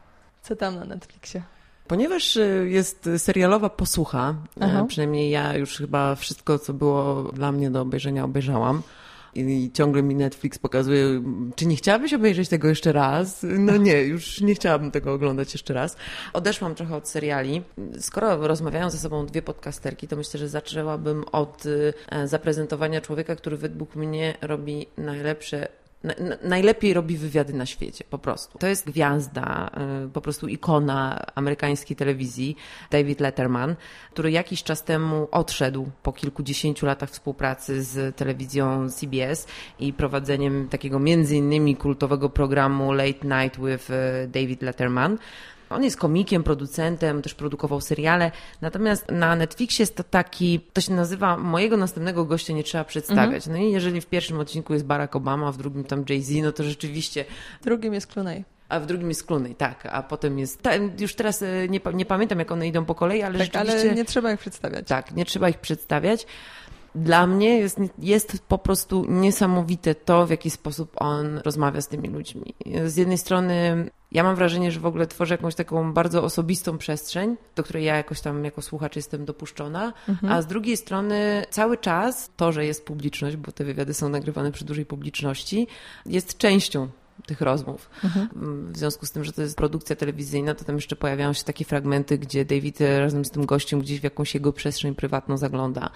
[0.41, 1.41] Co tam na Netflixie?
[1.89, 4.85] Ponieważ y, jest serialowa posłucha, y, Aha.
[4.87, 8.81] przynajmniej ja już chyba wszystko, co było dla mnie do obejrzenia, obejrzałam.
[9.35, 11.23] I ciągle mi Netflix pokazuje,
[11.55, 13.45] czy nie chciałabyś obejrzeć tego jeszcze raz?
[13.59, 15.95] No nie, już nie chciałabym tego oglądać jeszcze raz.
[16.33, 17.61] Odeszłam trochę od seriali.
[17.99, 21.93] Skoro rozmawiają ze sobą dwie podcasterki, to myślę, że zaczęłabym od y,
[22.25, 25.67] zaprezentowania człowieka, który według mnie robi najlepsze
[26.43, 28.57] najlepiej robi wywiady na świecie, po prostu.
[28.57, 29.71] To jest gwiazda,
[30.05, 32.55] y, po prostu ikona amerykańskiej telewizji,
[32.91, 33.75] David Letterman,
[34.11, 39.47] który jakiś czas temu odszedł po kilkudziesięciu latach współpracy z telewizją CBS
[39.79, 45.17] i prowadzeniem takiego między innymi kultowego programu Late Night with y, David Letterman.
[45.69, 48.31] On jest komikiem, producentem, też produkował seriale.
[48.61, 53.47] Natomiast na Netflixie jest to taki, to się nazywa Mojego następnego gościa nie trzeba przedstawiać.
[53.47, 53.57] Mhm.
[53.57, 56.63] No i jeżeli w pierwszym odcinku jest Barack Obama, w drugim tam Jay-Z, no to
[56.63, 57.25] rzeczywiście.
[57.61, 58.43] W drugim jest Clooney.
[58.69, 59.85] A w drugim jest Clooney, tak.
[59.91, 60.61] A potem jest...
[60.61, 63.81] Ta, już teraz e, nie, nie, pamiętam, jak one idą po kolei, ale tak, rzeczywiście...
[63.81, 64.87] ale nie trzeba ich przedstawiać.
[64.87, 66.25] Tak, nie trzeba ich przedstawiać.
[66.95, 72.09] Dla mnie jest, jest po prostu niesamowite to, w jaki sposób on rozmawia z tymi
[72.09, 72.55] ludźmi.
[72.85, 77.35] Z jednej strony ja mam wrażenie, że w ogóle tworzę jakąś taką bardzo osobistą przestrzeń,
[77.55, 80.33] do której ja jakoś tam jako słuchacz jestem dopuszczona, mhm.
[80.33, 84.51] a z drugiej strony cały czas to, że jest publiczność, bo te wywiady są nagrywane
[84.51, 85.67] przy dużej publiczności,
[86.05, 86.87] jest częścią
[87.29, 87.89] tych rozmów.
[88.03, 88.29] Mhm.
[88.73, 91.65] W związku z tym, że to jest produkcja telewizyjna, to tam jeszcze pojawiają się takie
[91.65, 95.89] fragmenty, gdzie David razem z tym gościem gdzieś w jakąś jego przestrzeń prywatną zagląda.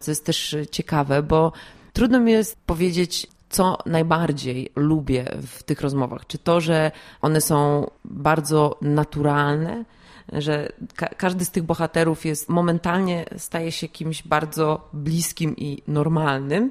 [0.00, 1.52] Co jest też ciekawe, bo
[1.92, 6.26] trudno mi jest powiedzieć, co najbardziej lubię w tych rozmowach.
[6.26, 9.84] Czy to, że one są bardzo naturalne,
[10.32, 16.70] że ka każdy z tych bohaterów jest momentalnie staje się kimś bardzo bliskim i normalnym,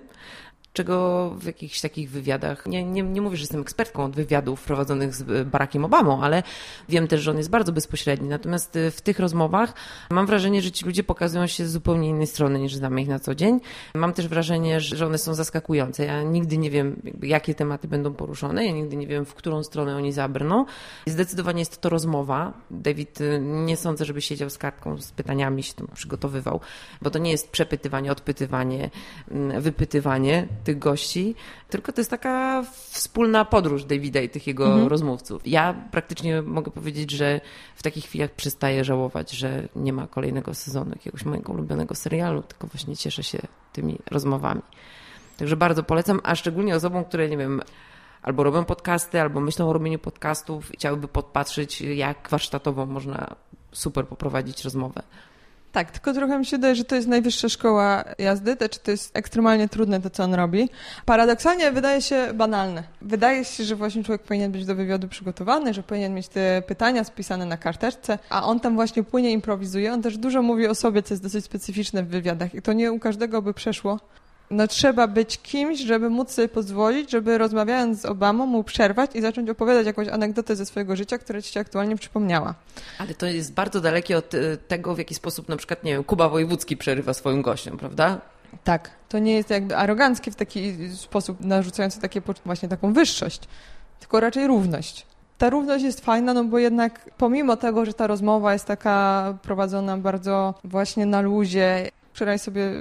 [0.78, 5.16] czego w jakichś takich wywiadach, nie, nie, nie mówię, że jestem ekspertką od wywiadów prowadzonych
[5.16, 6.44] z e, Barackiem Obamą, ale
[6.90, 8.30] wiem też, że on jest bardzo bezpośredni.
[8.30, 9.74] Natomiast e, w tych rozmowach
[10.10, 13.20] mam wrażenie, że ci ludzie pokazują się z zupełnie innej strony niż znamy ich na
[13.20, 13.60] co dzień.
[13.96, 16.06] Mam też wrażenie, że one są zaskakujące.
[16.06, 19.96] Ja nigdy nie wiem, jakie tematy będą poruszone, ja nigdy nie wiem, w którą stronę
[19.96, 20.66] oni zabrną.
[21.08, 22.54] Zdecydowanie jest to rozmowa.
[22.72, 26.60] David e, nie sądzę, żeby siedział z kartką z pytaniami, się tam przygotowywał,
[27.02, 28.90] bo to nie jest przepytywanie, odpytywanie,
[29.32, 31.36] mm, wypytywanie tych gości,
[31.70, 34.88] tylko to jest taka wspólna podróż Davida i tych jego mhm.
[34.88, 35.42] rozmówców.
[35.46, 37.42] Ja praktycznie mogę powiedzieć, że
[37.76, 42.68] w takich chwilach przestaję żałować, że nie ma kolejnego sezonu jakiegoś mojego ulubionego serialu, tylko
[42.68, 43.40] właśnie cieszę się
[43.74, 44.62] tymi rozmowami.
[45.38, 47.62] Także bardzo polecam, a szczególnie osobom, które, nie wiem,
[48.22, 53.36] albo robią podcasty, albo myślą o robieniu podcastów i chciałyby podpatrzeć, jak warsztatowo można
[53.72, 55.04] super poprowadzić rozmowę.
[55.78, 58.92] Tak, tylko trochę mi się wydaje, że to jest najwyższa szkoła jazdy, to czy to
[58.92, 60.70] jest ekstremalnie trudne to, co on robi.
[61.06, 62.84] Paradoksalnie wydaje się banalne.
[63.02, 67.04] Wydaje się, że właśnie człowiek powinien być do wywiadu przygotowany, że powinien mieć te pytania
[67.04, 69.94] spisane na karteczce, a on tam właśnie płynie, improwizuje.
[69.94, 72.92] On też dużo mówi o sobie, co jest dosyć specyficzne w wywiadach i to nie
[72.92, 74.00] u każdego by przeszło
[74.52, 79.22] no trzeba być kimś, żeby móc sobie pozwolić, żeby rozmawiając z Obamą mu przerwać i
[79.22, 82.54] zacząć opowiadać jakąś anegdotę ze swojego życia, która ci się aktualnie przypomniała.
[83.00, 86.04] Ale to jest bardzo dalekie od e, tego, w jaki sposób na przykład, nie wiem,
[86.04, 88.22] Kuba Wojewódzki przerywa swoim gościom, prawda?
[88.64, 88.90] Tak.
[89.10, 93.42] To nie jest jakby aroganckie w taki sposób narzucający takie, właśnie taką wyższość,
[94.00, 95.06] tylko raczej równość
[95.38, 99.98] ta równość jest fajna, no bo jednak pomimo tego, że ta rozmowa jest taka prowadzona
[99.98, 102.72] bardzo właśnie na luzie, Wczoraj sobie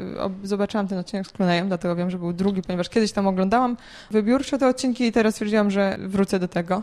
[0.42, 3.76] zobaczyłam ten odcinek z Klonejem, dlatego wiem, że był drugi, ponieważ kiedyś tam oglądałam
[4.10, 6.82] wybiórczo te odcinki i teraz stwierdziłam, że wrócę do tego.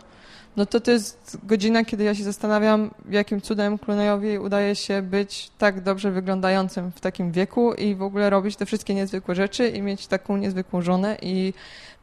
[0.58, 5.52] No to to jest godzina, kiedy ja się zastanawiam, jakim cudem Klonejowi udaje się być
[5.58, 9.82] tak dobrze wyglądającym w takim wieku i w ogóle robić te wszystkie niezwykłe rzeczy i
[9.82, 11.54] mieć taką niezwykłą żonę i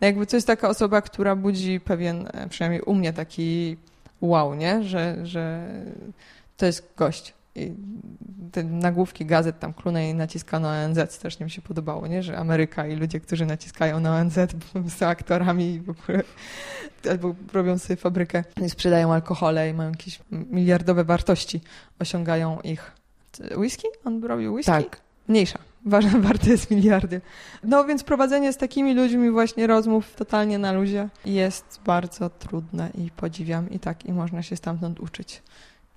[0.01, 3.77] no jakby to jest taka osoba, która budzi pewien, e, przynajmniej u mnie taki
[4.21, 4.83] wow, nie?
[4.83, 5.69] Że, że
[6.57, 7.40] to jest gość
[8.53, 12.23] te nagłówki gazet tam Clooney naciskano na ONZ, też mi się podobało, nie?
[12.23, 14.39] że Ameryka i ludzie, którzy naciskają na ONZ
[14.99, 16.23] są aktorami i w ogóle
[17.11, 21.61] albo robią sobie fabrykę i sprzedają alkohole i mają jakieś miliardowe wartości,
[21.99, 22.93] osiągają ich.
[23.57, 23.89] Whisky?
[24.05, 24.73] On robił whisky?
[24.73, 25.01] Tak.
[25.29, 25.59] Mniejsza.
[25.87, 27.21] Ważne, warte jest miliardy.
[27.65, 33.11] No więc prowadzenie z takimi ludźmi właśnie rozmów totalnie na luzie jest bardzo trudne i
[33.11, 35.43] podziwiam i tak i można się stamtąd uczyć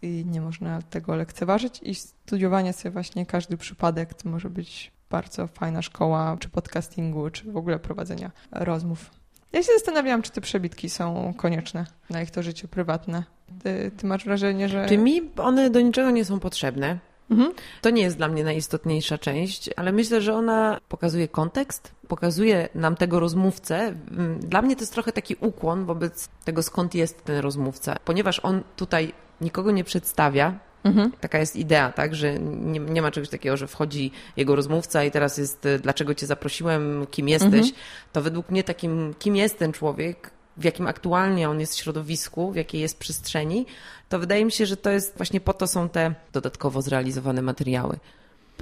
[0.04, 5.48] i nie można tego lekceważyć i studiowanie sobie właśnie każdy przypadek to może być bardzo
[5.48, 9.10] fajna szkoła, czy podcastingu, czy w ogóle prowadzenia rozmów.
[9.54, 13.24] Ja się zastanawiałam, czy te przebitki są konieczne na ich to życie prywatne.
[13.64, 14.86] Ty, ty masz wrażenie, że...
[14.86, 17.00] Czy mi one do niczego nie są potrzebne?
[17.30, 17.54] Mhm.
[17.82, 22.96] To nie jest dla mnie najistotniejsza część, ale myślę, że ona pokazuje kontekst, pokazuje nam
[22.96, 23.96] tego rozmówcę.
[24.40, 28.64] Dla mnie to jest trochę taki ukłon wobec tego, skąd jest ten rozmówca, ponieważ on
[28.76, 29.14] tutaj
[29.44, 31.12] nikogo nie przedstawia, Mhm.
[31.20, 35.12] Taka jest idea, tak, że nie, nie, ma czegoś takiego, że wchodzi jego rozmówca i
[35.12, 37.54] teraz jest, dlaczego cię zaprosiłem, kim jesteś.
[37.54, 37.72] Mhm.
[38.14, 42.52] To według mnie takim, kim jest ten człowiek, w jakim aktualnie on jest w środowisku,
[42.52, 43.66] w jakiej jest przestrzeni,
[44.10, 48.00] to wydaje mi się, że to jest właśnie po to są te dodatkowo zrealizowane materiały.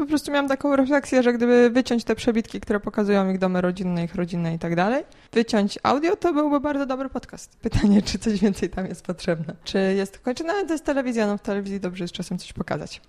[0.01, 4.03] Po prostu miałam taką refleksję, że gdyby wyciąć te przebitki, które pokazują ich domy rodzinne,
[4.03, 7.57] ich rodziny i tak dalej, wyciąć audio, to byłby bardzo dobry podcast.
[7.61, 9.55] Pytanie, czy coś więcej tam jest potrzebne.
[9.63, 10.53] Czy jest kończone?
[10.61, 13.01] No, to jest telewizja, no w telewizji dobrze jest czasem coś pokazać.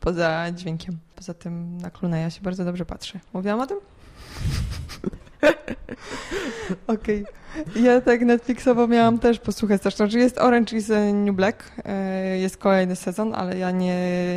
[0.00, 0.98] Poza dźwiękiem.
[1.16, 3.20] Poza tym na Kluneja się bardzo dobrze patrzy.
[3.32, 3.78] Mówiłam o tym?
[6.86, 7.22] Okej.
[7.22, 7.82] Okay.
[7.82, 9.96] Ja tak Netflixowo miałam też posłuchać strasznie.
[9.96, 13.94] Znaczy jest Orange is the New Black, e, jest kolejny sezon, ale ja nie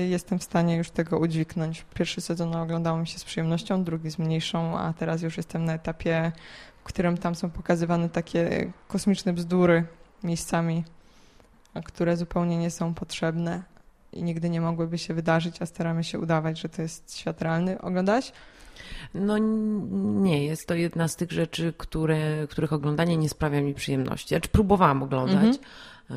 [0.09, 1.85] jestem w stanie już tego udźwignąć.
[1.93, 6.31] Pierwszy sezon oglądałam się z przyjemnością, drugi z mniejszą, a teraz już jestem na etapie,
[6.79, 9.85] w którym tam są pokazywane takie kosmiczne bzdury
[10.23, 10.83] miejscami,
[11.85, 13.63] które zupełnie nie są potrzebne
[14.13, 17.81] i nigdy nie mogłyby się wydarzyć, a staramy się udawać, że to jest świat realny.
[17.81, 18.31] Oglądasz?
[19.13, 19.38] No
[20.21, 24.28] nie, jest to jedna z tych rzeczy, które, których oglądanie nie sprawia mi przyjemności.
[24.28, 25.58] Znaczy próbowałam oglądać, mhm.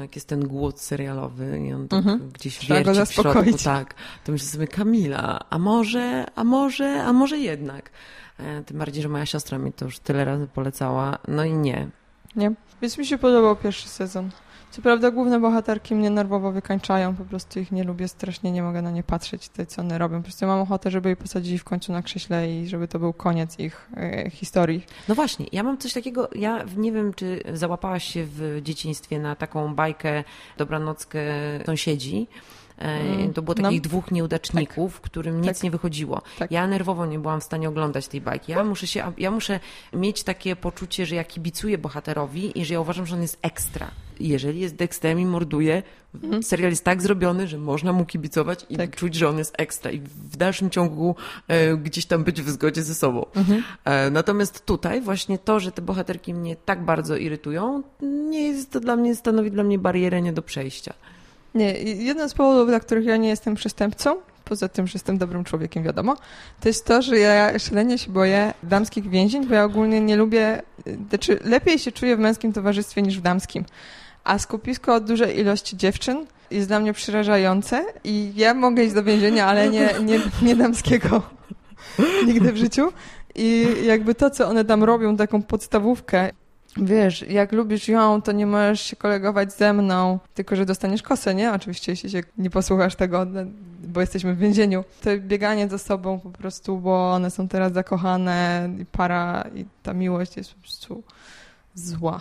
[0.02, 2.30] jak jest ten głód serialowy i on tak mhm.
[2.32, 7.12] gdzieś Trzeba wierci w środku, tak, to myślę sobie, Kamila, a może, a może, a
[7.12, 7.90] może jednak.
[8.38, 11.88] E, tym bardziej, że moja siostra mi to już tyle razy polecała, no i nie.
[12.36, 14.30] Nie, więc mi się podobał pierwszy sezon.
[14.76, 18.82] Co prawda główne bohaterki mnie nerwowo wykańczają, po prostu ich nie lubię strasznie, nie mogę
[18.82, 20.16] na nie patrzeć, te co one robią.
[20.16, 23.12] Po prostu mam ochotę, żeby je posadzili w końcu na krześle i żeby to był
[23.12, 24.84] koniec ich e, historii.
[25.08, 29.36] No właśnie, ja mam coś takiego, ja nie wiem, czy załapałaś się w dzieciństwie na
[29.36, 30.24] taką bajkę
[30.58, 31.20] Dobranockę
[31.66, 32.28] sąsiedzi,
[33.34, 33.88] to było takich no.
[33.88, 35.10] dwóch nieudaczników, tak.
[35.10, 35.62] którym nic tak.
[35.62, 36.22] nie wychodziło.
[36.38, 36.50] Tak.
[36.50, 38.52] Ja nerwowo nie byłam w stanie oglądać tej bajki.
[38.52, 39.60] Ja muszę, się, ja muszę
[39.92, 43.90] mieć takie poczucie, że ja kibicuję bohaterowi i że ja uważam, że on jest ekstra.
[44.20, 45.82] Jeżeli jest Dexterem i morduje,
[46.22, 46.42] mm.
[46.42, 48.96] serial jest tak zrobiony, że można mu kibicować i tak.
[48.96, 51.16] czuć, że on jest ekstra i w dalszym ciągu
[51.48, 53.26] e, gdzieś tam być w zgodzie ze sobą.
[53.34, 53.62] Mm -hmm.
[53.84, 58.80] e, natomiast tutaj właśnie to, że te bohaterki mnie tak bardzo irytują, nie jest to
[58.80, 60.94] dla mnie, stanowi dla mnie barierę nie do przejścia.
[61.56, 65.44] Nie, jeden z powodów, dla których ja nie jestem przestępcą, poza tym, że jestem dobrym
[65.44, 66.16] człowiekiem, wiadomo,
[66.60, 70.62] to jest to, że ja szalenie się boję damskich więzień, bo ja ogólnie nie lubię,
[71.08, 73.64] znaczy lepiej się czuję w męskim towarzystwie niż w damskim.
[74.24, 79.02] A skupisko od dużej ilości dziewczyn jest dla mnie przerażające i ja mogę iść do
[79.02, 81.22] więzienia, ale nie, nie, nie damskiego
[82.26, 82.92] nigdy w życiu.
[83.34, 86.30] I jakby to, co one tam robią, taką podstawówkę,
[86.76, 91.34] Wiesz, jak lubisz ją, to nie możesz się kolegować ze mną, tylko że dostaniesz kosę,
[91.34, 91.52] nie?
[91.52, 93.40] Oczywiście, jeśli się nie posłuchasz tego, no,
[93.84, 94.84] bo jesteśmy w więzieniu.
[95.02, 99.94] To bieganie ze sobą po prostu, bo one są teraz zakochane, i para i ta
[99.94, 101.02] miłość jest po prostu
[101.74, 102.20] zła.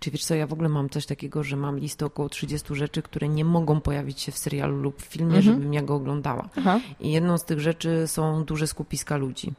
[0.00, 3.02] Czy wiesz co, ja w ogóle mam coś takiego, że mam listę około 30 rzeczy,
[3.02, 5.42] które nie mogą pojawić się w serialu lub w filmie, mhm.
[5.42, 6.48] żebym ja go oglądała.
[6.56, 6.80] Aha.
[7.00, 9.52] I jedną z tych rzeczy są duże skupiska ludzi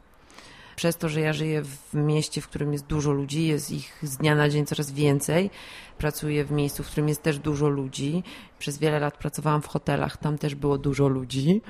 [0.82, 4.18] przez to, że ja żyję w mieście, w którym jest dużo ludzi, jest ich z
[4.18, 5.50] dnia na dzień coraz więcej.
[5.98, 8.24] Pracuję w miejscu, w którym jest też dużo ludzi.
[8.60, 11.62] Przez wiele lat pracowałam w hotelach, tam też było dużo ludzi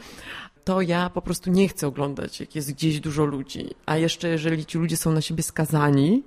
[0.63, 3.69] to ja po prostu nie chcę oglądać, jak jest gdzieś dużo ludzi.
[3.85, 6.23] A jeszcze jeżeli ci ludzie są na siebie skazani,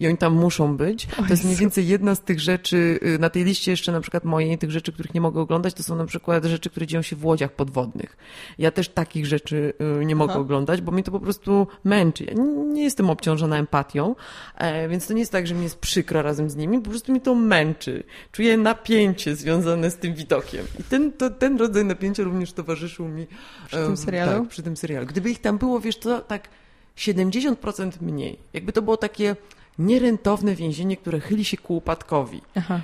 [0.00, 1.06] i oni tam muszą być.
[1.06, 4.24] To jest mniej więcej jedna z tych rzeczy, y, na tej liście jeszcze na przykład
[4.24, 7.16] mojej, tych rzeczy, których nie mogę oglądać, to są na przykład rzeczy, które dzieją się
[7.16, 8.16] w łodziach podwodnych.
[8.58, 10.40] Ja też takich rzeczy y, nie mogę Aha.
[10.40, 12.24] oglądać, bo mi to po prostu męczy.
[12.24, 12.34] Ja
[12.72, 14.14] nie jestem obciążona empatią,
[14.56, 17.12] e, więc to nie jest tak, że mi jest przykro razem z nimi, po prostu
[17.12, 18.02] mi to męczy.
[18.32, 20.66] Czuję napięcie związane z tym widokiem.
[20.80, 23.26] I ten, to, ten rodzaj napięcia również towarzyszył mi
[23.66, 24.40] przy tym serialu.
[24.40, 25.06] Tak, przy tym serialu.
[25.06, 26.48] Gdyby ich tam było, wiesz, to tak
[26.96, 28.38] 70% mniej.
[28.52, 29.36] Jakby to było takie
[29.78, 32.40] nierentowne więzienie, które chyli się ku upadkowi.
[32.54, 32.80] Aha.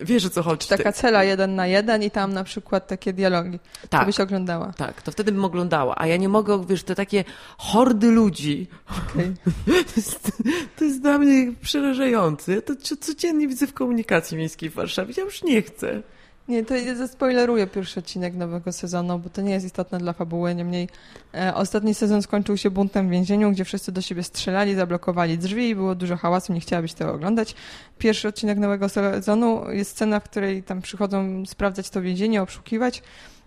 [0.00, 0.68] Wiesz o co chodzi.
[0.68, 3.58] Taka cela jeden na jeden i tam na przykład takie dialogi.
[3.88, 4.00] Tak.
[4.00, 4.72] To byś oglądała.
[4.72, 5.94] Tak, to wtedy bym oglądała.
[5.98, 7.24] A ja nie mogę, wiesz, te takie
[7.58, 8.66] hordy ludzi.
[8.86, 9.34] Okay.
[9.84, 10.42] To, jest,
[10.76, 12.52] to jest dla mnie przerażające.
[12.52, 15.14] Ja to codziennie widzę w komunikacji miejskiej w Warszawie.
[15.16, 16.02] Ja już nie chcę.
[16.48, 20.54] Nie, to zaspoileruję pierwszy odcinek nowego sezonu, bo to nie jest istotne dla fabuły.
[20.54, 20.88] Niemniej
[21.34, 25.68] e, ostatni sezon skończył się buntem w więzieniu, gdzie wszyscy do siebie strzelali, zablokowali drzwi
[25.68, 27.54] i było dużo hałasu, nie chciałabyś tego oglądać.
[27.98, 33.02] Pierwszy odcinek nowego sezonu jest scena, w której tam przychodzą sprawdzać to więzienie, obszukiwać.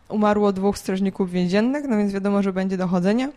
[0.10, 3.32] Umarło dwóch strażników więziennych, no więc wiadomo, że będzie dochodzenie.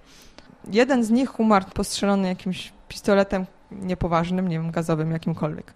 [0.73, 5.75] Jeden z nich umarł postrzelony jakimś pistoletem niepoważnym, nie wiem, gazowym, jakimkolwiek.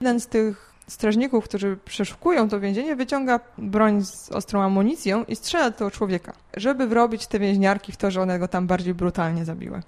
[0.00, 5.70] Jeden z tych strażników, którzy przeszukują to więzienie, wyciąga broń z ostrą amunicją i strzela
[5.70, 9.44] do tego człowieka, żeby wrobić te więźniarki w to, że one go tam bardziej brutalnie
[9.44, 9.82] zabiły.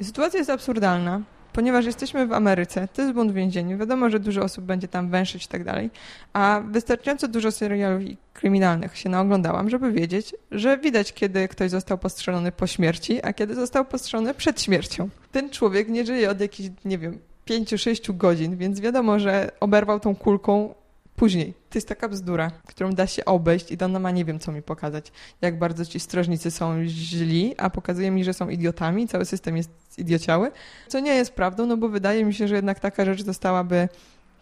[0.00, 1.20] I sytuacja jest absurdalna,
[1.52, 5.44] ponieważ jesteśmy w Ameryce, to jest błąd więzieniu, wiadomo, że dużo osób będzie tam węszyć
[5.44, 5.90] i tak dalej,
[6.32, 12.52] a wystarczająco dużo serialów kryminalnych się naoglądałam, żeby wiedzieć, że widać, kiedy ktoś został postrzelony
[12.52, 15.08] po śmierci, a kiedy został postrzelony przed śmiercią.
[15.32, 20.16] Ten człowiek nie żyje od jakichś, nie wiem, 5-6 godzin, więc wiadomo, że oberwał tą
[20.16, 20.74] kulką
[21.16, 21.54] później.
[21.70, 24.62] To jest taka bzdura, którą da się obejść i Donna ma nie wiem, co mi
[24.62, 25.12] pokazać.
[25.40, 29.70] Jak bardzo ci strażnicy są źli, a pokazuje mi, że są idiotami, cały system jest
[29.98, 30.50] idiociały,
[30.88, 33.88] co nie jest prawdą, no bo wydaje mi się, że jednak taka rzecz zostałaby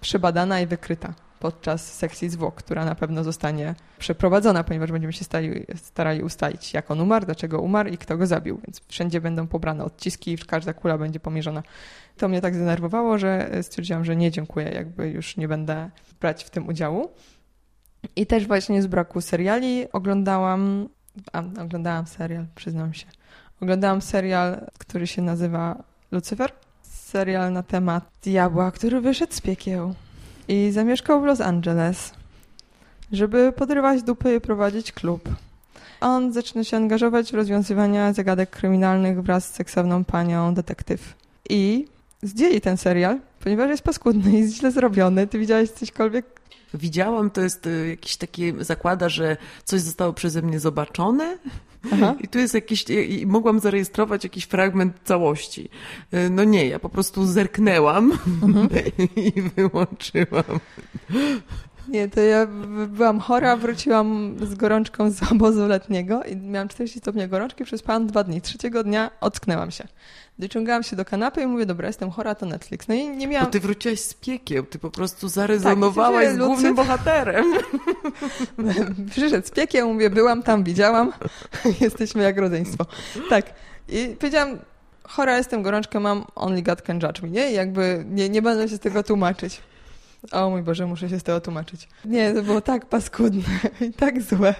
[0.00, 5.66] przebadana i wykryta podczas sekcji zwłok, która na pewno zostanie przeprowadzona, ponieważ będziemy się stali,
[5.76, 8.60] starali ustalić, jak on umarł, dlaczego umarł i kto go zabił.
[8.66, 11.62] Więc wszędzie będą pobrane odciski i każda kula będzie pomierzona.
[12.16, 16.50] To mnie tak zdenerwowało, że stwierdziłam, że nie dziękuję, jakby już nie będę brać w
[16.50, 17.10] tym udziału.
[18.16, 20.88] I też właśnie z braku seriali oglądałam,
[21.32, 23.06] a, oglądałam serial, przyznam się.
[23.60, 25.82] Oglądałam serial, który się nazywa
[26.12, 26.52] Lucyfer.
[26.82, 29.94] Serial na temat diabła, który wyszedł z piekieł
[30.50, 32.12] i zamieszkał w Los Angeles,
[33.12, 35.28] żeby podrywać dupy i prowadzić klub.
[36.00, 41.14] On zaczyna się angażować w rozwiązywanie zagadek kryminalnych wraz z seksowną panią detektyw.
[41.50, 41.86] I
[42.22, 45.26] zdjęli ten serial, ponieważ jest paskudny i źle zrobiony.
[45.26, 46.39] Ty widziałeś cośkolwiek?
[46.74, 51.38] Widziałam, to jest y, jakiś taki zakłada, że coś zostało przeze mnie zobaczone.
[51.92, 52.14] Aha.
[52.20, 55.68] I tu jest jakiś, i mogłam zarejestrować jakiś fragment całości.
[56.14, 58.12] Y, no nie, ja po prostu zerknęłam
[58.42, 58.68] mhm.
[59.26, 60.60] i wyłączyłam.
[61.88, 62.46] Nie, to ja
[62.88, 68.24] byłam chora, wróciłam z gorączką z obozu letniego i miałam 40 stopni gorączki, przespałam dwa
[68.24, 68.40] dni.
[68.40, 69.88] Trzeciego dnia ocknęłam się.
[70.40, 72.88] Dociągałam się do kanapy i mówię, dobra, jestem chora, to Netflix.
[72.88, 73.46] No i nie miałam...
[73.46, 77.44] Bo ty wróciłaś z piekieł, ty po prostu zarezonowałaś tak, z głównym bohaterem.
[79.10, 81.12] Przyszedł z piekieł, mówię, byłam tam, widziałam,
[81.80, 82.86] jesteśmy jak rodzeństwo.
[83.30, 83.46] Tak.
[83.88, 84.58] I powiedziałam,
[85.02, 87.50] chora jestem, gorączkę mam, only God can judge me, nie?
[87.50, 89.60] I jakby nie, nie będę się z tego tłumaczyć.
[90.32, 91.88] O mój Boże, muszę się z tego tłumaczyć.
[92.04, 93.42] Nie, to było tak paskudne
[93.80, 94.54] i tak złe.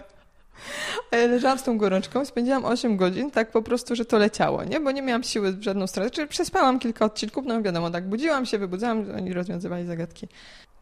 [1.11, 4.64] A ja leżałam z tą gorączką, spędziłam 8 godzin tak po prostu, że to leciało,
[4.64, 4.80] nie?
[4.80, 6.11] Bo nie miałam siły w żadną stronę.
[6.11, 10.28] Czyli przespałam kilka odcinków, no wiadomo, tak budziłam się, wybudzałam, oni rozwiązywali zagadki.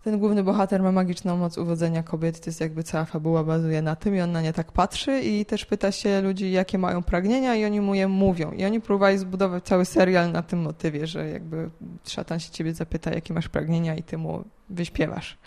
[0.04, 3.96] Ten główny bohater ma magiczną moc uwodzenia kobiet, to jest jakby cała fabuła bazuje na
[3.96, 7.54] tym i on na nie tak patrzy i też pyta się ludzi, jakie mają pragnienia
[7.54, 8.52] i oni mu je mówią.
[8.52, 11.70] I oni próbowali zbudować cały serial na tym motywie, że jakby
[12.06, 15.38] szatan się ciebie zapyta, jakie masz pragnienia i ty mu wyśpiewasz.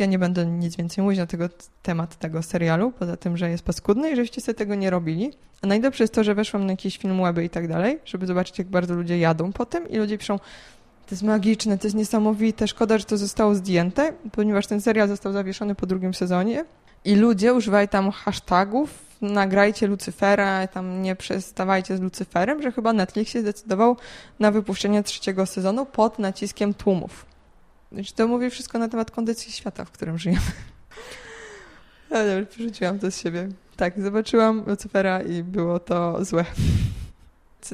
[0.00, 1.48] Ja nie będę nic więcej mówić na tego,
[1.82, 5.32] temat tego serialu, poza tym, że jest paskudny i żeście sobie tego nie robili.
[5.62, 8.58] A najlepsze jest to, że weszłam na jakiś film weby i tak dalej, żeby zobaczyć,
[8.58, 12.68] jak bardzo ludzie jadą po tym i ludzie piszą, to jest magiczne, to jest niesamowite,
[12.68, 16.64] szkoda, że to zostało zdjęte, ponieważ ten serial został zawieszony po drugim sezonie
[17.04, 23.32] i ludzie używali tam hashtagów, nagrajcie Lucyfera, tam nie przestawajcie z Lucyferem, że chyba Netflix
[23.32, 23.96] się zdecydował
[24.38, 27.29] na wypuszczenie trzeciego sezonu pod naciskiem tłumów.
[27.92, 30.42] Znaczy, to mówi wszystko na temat kondycji świata, w którym żyjemy.
[32.10, 33.48] Ale przerzuciłam to z siebie.
[33.76, 36.44] Tak, zobaczyłam Lucifera i było to złe.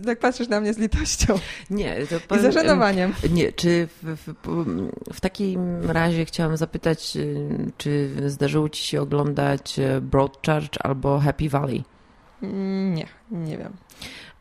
[0.06, 1.38] Tak patrzysz na mnie z litością.
[1.70, 3.14] Nie, to powiem, I zażenowaniem.
[3.30, 4.34] Nie, czy w, w,
[5.14, 7.48] w, takim razie chciałam zapytać, y,
[7.78, 11.84] czy zdarzyło ci się oglądać y, Broadchurch albo Happy Valley?
[12.42, 13.72] Nie, nie wiem.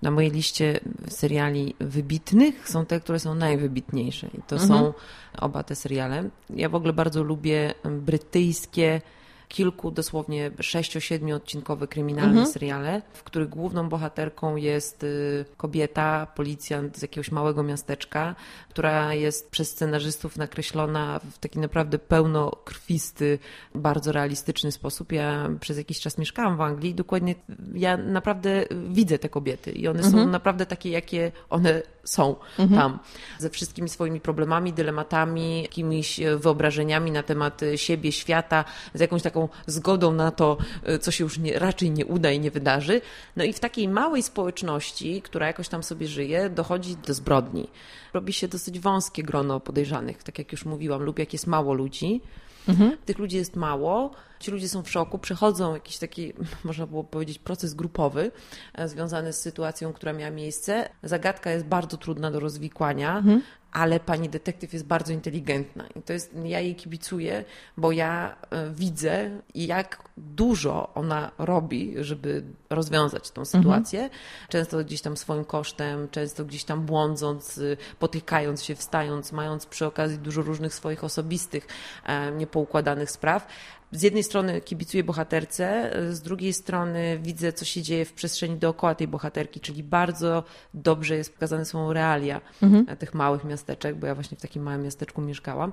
[0.06, 0.80] Na mojej liście
[1.10, 4.28] seriali wybitnych są te, które są najwybitniejsze.
[4.28, 4.68] I to mhm.
[4.68, 4.94] są
[5.38, 6.30] oba te seriale.
[6.50, 9.02] Ja w ogóle bardzo lubię brytyjskie
[9.48, 12.48] kilku, dosłownie sześcio, siedmiu odcinkowe kryminalne mhm.
[12.48, 18.36] seriale, w których główną bohaterką jest y, kobieta, policjant z jakiegoś małego miasteczka,
[18.70, 23.40] która jest przez scenarzystów nakreślona w taki naprawdę pełnokrwisty,
[23.76, 25.12] bardzo realistyczny sposób.
[25.12, 27.36] Ja przez jakiś czas mieszkałam w Anglii i dokładnie
[27.74, 30.24] ja naprawdę widzę te kobiety i one mhm.
[30.24, 32.82] są naprawdę takie, jakie one są mhm.
[32.82, 33.00] tam.
[33.40, 40.14] Ze wszystkimi swoimi problemami, dylematami, jakimiś wyobrażeniami na temat siebie, świata, z jakąś taką zgodą
[40.14, 40.58] na to,
[41.02, 43.02] co się już nie, raczej nie uda i nie wydarzy.
[43.36, 47.68] No i w takiej małej społeczności, która jakoś tam sobie żyje, dochodzi do zbrodni.
[48.14, 52.22] Robi się dosyć wąskie grono podejrzanych, tak jak już mówiłam, lub jak jest mało ludzi.
[52.70, 52.98] Mhm.
[53.06, 57.40] Tych ludzi jest mało, ci ludzie są w szoku, przechodzą jakiś taki, można było powiedzieć,
[57.40, 58.32] proces grupowy
[58.74, 60.90] e, związany z sytuacją, która miała miejsce.
[61.04, 63.42] Zagadka jest bardzo trudna do rozwikłania, mhm
[63.76, 67.46] ale pani detektyw jest bardzo inteligentna i to jest, ja jej kibicuję,
[67.78, 74.04] bo ja e, widzę, jak dużo ona robi, żeby rozwiązać tą sytuację.
[74.04, 74.22] Mhm.
[74.50, 79.86] Często gdzieś tam swoim kosztem, często gdzieś tam błądząc, y, potykając się, wstając, mając przy
[79.86, 81.68] okazji dużo różnych swoich osobistych,
[82.06, 83.48] e, niepoukładanych spraw.
[83.96, 88.96] Z jednej strony kibicuję bohaterce, z drugiej strony widzę, co się dzieje w przestrzeni dookoła
[88.96, 90.44] tej bohaterki, czyli bardzo
[90.74, 92.98] dobrze jest pokazane są realia mhm.
[92.98, 95.72] tych małych miasteczek, bo ja właśnie w takim małym miasteczku mieszkałam.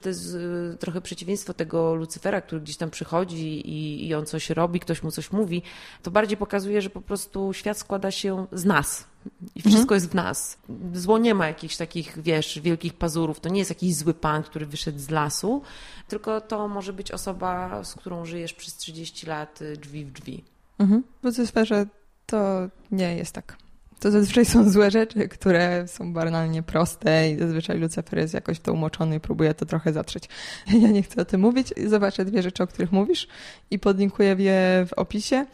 [0.00, 4.50] To jest y, trochę przeciwieństwo tego Lucyfera, który gdzieś tam przychodzi i, i on coś
[4.50, 5.62] robi, ktoś mu coś mówi.
[6.02, 9.09] To bardziej pokazuje, że po prostu świat składa się z nas,
[9.54, 9.96] i wszystko mhm.
[9.96, 10.58] jest w nas.
[10.94, 13.40] Zło nie ma jakichś takich, wiesz, wielkich pazurów.
[13.40, 15.62] To nie jest jakiś zły pan, który wyszedł z lasu,
[16.08, 20.44] tylko to może być osoba, z którą żyjesz przez 30 lat y, drzwi w drzwi.
[20.78, 21.02] Mhm.
[21.22, 21.86] W Lucyferze
[22.26, 23.56] to nie jest tak.
[24.00, 28.60] To zazwyczaj są złe rzeczy, które są banalnie proste i zazwyczaj Lucyfer jest jakoś w
[28.60, 30.28] to umoczony i próbuje to trochę zatrzeć.
[30.82, 31.68] Ja nie chcę o tym mówić.
[31.86, 33.28] Zobaczę dwie rzeczy, o których mówisz
[33.70, 35.46] i podlinkuję je w opisie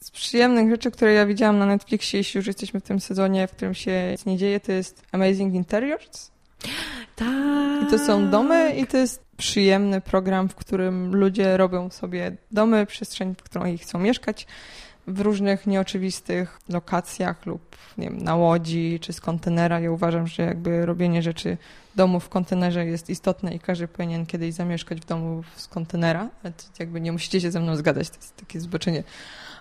[0.00, 3.50] z przyjemnych rzeczy, które ja widziałam na Netflixie, jeśli już jesteśmy w tym sezonie, w
[3.50, 6.30] którym się nic nie dzieje, to jest Amazing Interiors.
[7.16, 7.82] Tak.
[7.82, 12.86] I to są domy i to jest przyjemny program, w którym ludzie robią sobie domy,
[12.86, 14.46] przestrzeń, w którą ich chcą mieszkać
[15.06, 19.80] w różnych nieoczywistych lokacjach lub nie wiem, na łodzi czy z kontenera.
[19.80, 21.56] Ja uważam, że jakby robienie rzeczy
[21.96, 26.30] domu w kontenerze jest istotne i każdy powinien kiedyś zamieszkać w domu z kontenera.
[26.78, 29.02] Jakby nie musicie się ze mną zgadać, to jest takie zboczenie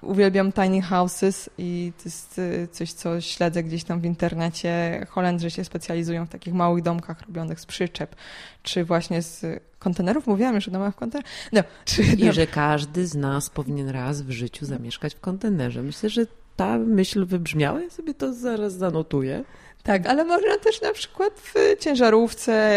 [0.02, 5.06] Uwielbiam tiny houses i to jest y, coś, co śledzę gdzieś tam w internecie.
[5.10, 8.16] Holendrzy się specjalizują w takich małych domkach robionych z przyczep,
[8.64, 10.28] czy właśnie z kontenerów.
[10.28, 11.32] Mówiłam już o domach w kontenerach.
[11.54, 15.82] No, czy, I że każdy z nas powinien raz w życiu zamieszkać w kontenerze.
[15.84, 16.26] Myślę, że
[16.56, 17.82] ta myśl wybrzmiała.
[17.82, 19.44] Ja sobie to zaraz zanotuję.
[19.86, 22.72] Tak, ale można też na przykład w ciężarówce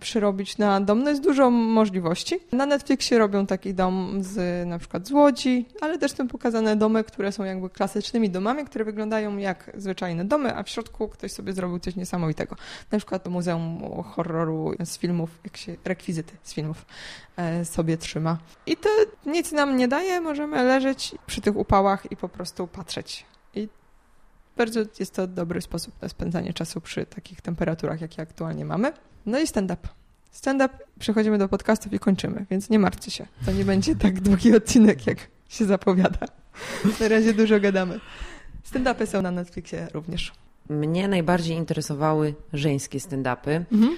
[0.00, 1.02] przerobić na dom.
[1.02, 2.40] No jest dużo możliwości.
[2.52, 7.04] Na Netflixie robią taki dom z na przykład z Łodzi, ale też są pokazane domy,
[7.04, 11.52] które są jakby klasycznymi domami, które wyglądają jak zwyczajne domy, a w środku ktoś sobie
[11.52, 12.56] zrobił coś niesamowitego.
[12.92, 16.86] Na przykład Muzeum Horroru z filmów, jak się rekwizyty z filmów
[17.36, 18.38] e, sobie trzyma.
[18.66, 18.88] I to
[19.26, 23.26] nic nam nie daje, możemy leżeć przy tych upałach i po prostu patrzeć
[24.56, 28.92] bardzo jest to dobry sposób na spędzanie czasu przy takich temperaturach, jakie aktualnie mamy.
[29.26, 29.88] No i stand-up.
[30.30, 33.26] Stand-up, przechodzimy do podcastów i kończymy, więc nie martwcie się.
[33.46, 36.26] To nie będzie tak długi odcinek, jak się zapowiada.
[37.00, 38.00] Na razie dużo gadamy.
[38.72, 40.32] Stand-upy są na Netflixie również.
[40.68, 43.64] Mnie najbardziej interesowały żeńskie stand-upy.
[43.72, 43.96] Mhm.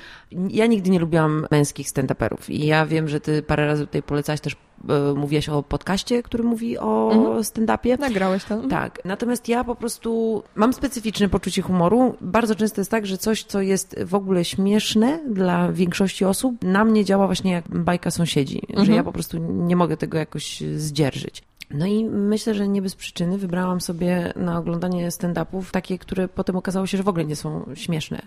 [0.51, 4.41] Ja nigdy nie lubiłam męskich stand-uperów i ja wiem, że ty parę razy tutaj polecałaś
[4.41, 4.57] też
[4.89, 7.43] e, mówiłaś o podcaście, który mówi o mhm.
[7.43, 7.99] stand-upie.
[7.99, 8.55] Nagrałeś to.
[8.55, 8.71] Mhm.
[8.71, 9.05] Tak.
[9.05, 12.14] Natomiast ja po prostu mam specyficzne poczucie humoru.
[12.21, 16.85] Bardzo często jest tak, że coś, co jest w ogóle śmieszne dla większości osób, na
[16.85, 18.97] mnie działa właśnie jak bajka sąsiedzi, że mhm.
[18.97, 21.43] ja po prostu nie mogę tego jakoś zdzierżyć.
[21.71, 26.57] No i myślę, że nie bez przyczyny wybrałam sobie na oglądanie stand-upów takie, które potem
[26.57, 28.23] okazało się, że w ogóle nie są śmieszne.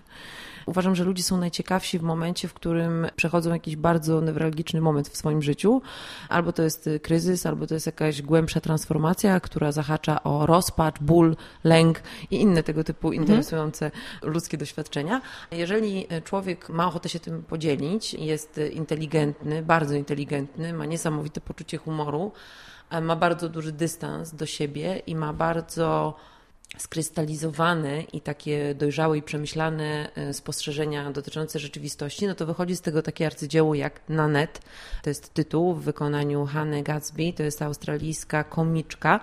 [0.65, 5.17] Uważam, że ludzie są najciekawsi w momencie, w którym przechodzą jakiś bardzo newralgiczny moment w
[5.17, 5.81] swoim życiu.
[6.29, 11.35] Albo to jest kryzys, albo to jest jakaś głębsza transformacja, która zahacza o rozpacz, ból,
[11.63, 13.23] lęk i inne tego typu mhm.
[13.23, 14.33] interesujące mhm.
[14.33, 15.21] ludzkie doświadczenia.
[15.51, 22.31] Jeżeli człowiek ma ochotę się tym podzielić, jest inteligentny, bardzo inteligentny, ma niesamowite poczucie humoru,
[23.01, 26.15] ma bardzo duży dystans do siebie i ma bardzo
[26.77, 33.01] skrystalizowane i takie dojrzałe i przemyślane e, spostrzeżenia dotyczące rzeczywistości, no to wychodzi z tego
[33.01, 34.59] takie arcydzieło jak Nanette.
[35.03, 39.19] To jest tytuł w wykonaniu Hanny Gatsby, to jest australijska komiczka,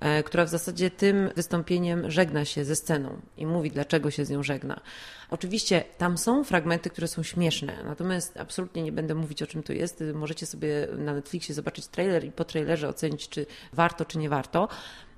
[0.00, 4.30] e, która w zasadzie tym wystąpieniem żegna się ze sceną i mówi, dlaczego się z
[4.30, 4.80] nią żegna.
[5.32, 9.72] Oczywiście tam są fragmenty, które są śmieszne, natomiast absolutnie nie będę mówić o czym to
[9.72, 10.04] jest.
[10.14, 14.68] Możecie sobie na Netflixie zobaczyć trailer i po trailerze ocenić, czy warto, czy nie warto.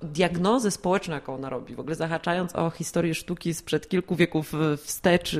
[0.01, 5.37] Diagnozę społeczną, jaką ona robi, w ogóle zahaczając o historię sztuki sprzed kilku wieków wstecz,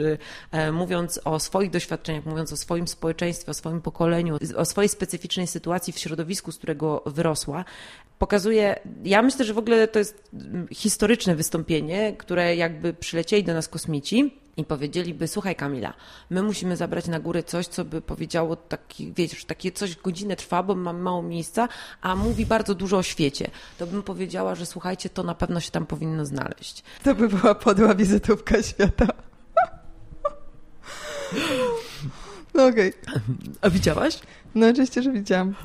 [0.51, 5.47] e, mówiąc o swoich doświadczeniach, mówiąc o swoim społeczeństwie, o swoim pokoleniu, o swojej specyficznej
[5.47, 7.65] sytuacji w środowisku, z którego wyrosła,
[8.19, 10.31] pokazuje, ja myślę, że w ogóle to jest
[10.71, 15.93] historyczne wystąpienie, które jakby przylecieli do nas kosmici i powiedzieliby, słuchaj Kamila,
[16.29, 20.63] my musimy zabrać na górę coś, co by powiedziało, taki, wiesz, takie coś godzinę trwa,
[20.63, 21.67] bo mamy mało miejsca,
[22.01, 23.51] a mówi bardzo dużo o świecie.
[23.77, 26.83] To bym powiedziała, że słuchajcie, to na pewno się tam powinno znaleźć.
[27.03, 29.07] To by była podła wizytówka świata.
[32.53, 32.93] No okej.
[33.03, 33.15] Okay.
[33.61, 34.19] A widziałaś?
[34.55, 35.55] No oczywiście, że widziałam.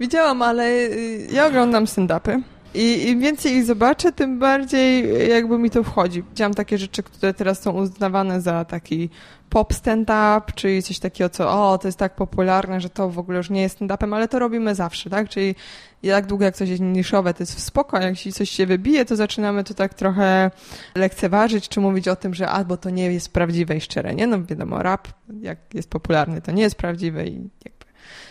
[0.00, 2.42] Widziałam, ale y, ja oglądam stand-upy.
[2.74, 6.22] I im więcej ich zobaczę, tym bardziej jakby mi to wchodzi.
[6.22, 9.10] Widziałam takie rzeczy, które teraz są uznawane za taki
[9.50, 13.38] pop stand-up, czyli coś takiego, co o, to jest tak popularne, że to w ogóle
[13.38, 15.28] już nie jest stand-upem, ale to robimy zawsze, tak?
[15.28, 15.54] Czyli
[16.02, 19.16] jak długo jak coś jest niszowe, to jest spoko, jak jeśli coś się wybije, to
[19.16, 20.50] zaczynamy to tak trochę
[20.94, 24.26] lekceważyć, czy mówić o tym, że albo to nie jest prawdziwe i szczere, nie?
[24.26, 25.08] No wiadomo, rap,
[25.40, 27.84] jak jest popularny, to nie jest prawdziwe i jakby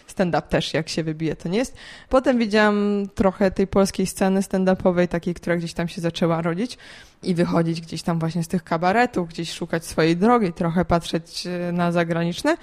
[0.08, 1.76] stand-up też, jak się wybije, to nie jest.
[2.10, 6.78] Potem widziałam trochę tej polskiej sceny stand-upowej, takiej, która gdzieś tam się zaczęła rodzić
[7.24, 11.72] i wychodzić gdzieś tam właśnie z tych kabaretów, gdzieś szukać swojej drogi, trochę patrzeć e,
[11.72, 12.58] na zagraniczne.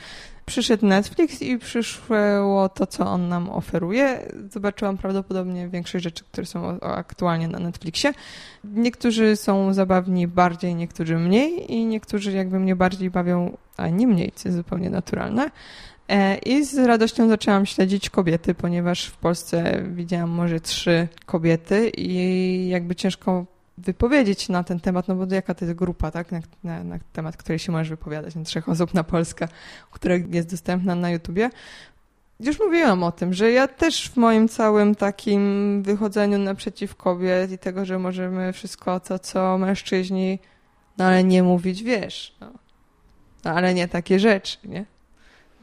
[0.47, 4.32] Przyszedł Netflix i przyszło to, co on nam oferuje.
[4.51, 8.12] Zobaczyłam prawdopodobnie większość rzeczy, które są aktualnie na Netflixie.
[8.64, 14.32] Niektórzy są zabawni bardziej, niektórzy mniej i niektórzy jakby mnie bardziej bawią, a nie mniej,
[14.34, 15.51] co jest zupełnie naturalne.
[16.11, 22.69] E, I z radością zaczęłam śledzić kobiety, ponieważ w Polsce widziałam może trzy kobiety i
[22.69, 23.47] jakby ciężko
[23.79, 27.37] wypowiedzieć na ten temat, no bo jaka to jest grupa, tak, na, na, na temat,
[27.37, 29.49] której się możesz wypowiadać, na trzech osób na Polskę,
[29.91, 31.51] która jest dostępna na YouTubie.
[32.41, 37.59] Już mówiłam o tym, że ja też w moim całym takim wychodzeniu naprzeciw kobiet i
[37.59, 40.39] tego, że możemy wszystko to, co mężczyźni,
[40.99, 42.53] no ale nie mówić, wiesz, no.
[43.45, 44.85] no ale nie takie rzeczy, nie?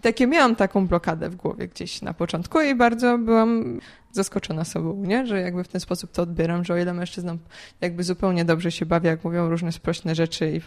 [0.01, 3.79] Takie miałam taką blokadę w głowie gdzieś na początku i bardzo byłam
[4.11, 5.25] zaskoczona sobą, nie?
[5.25, 7.39] że jakby w ten sposób to odbieram, że o ile mężczyznom
[7.81, 10.51] jakby zupełnie dobrze się bawi, jak mówią różne sprośne rzeczy.
[10.51, 10.61] I...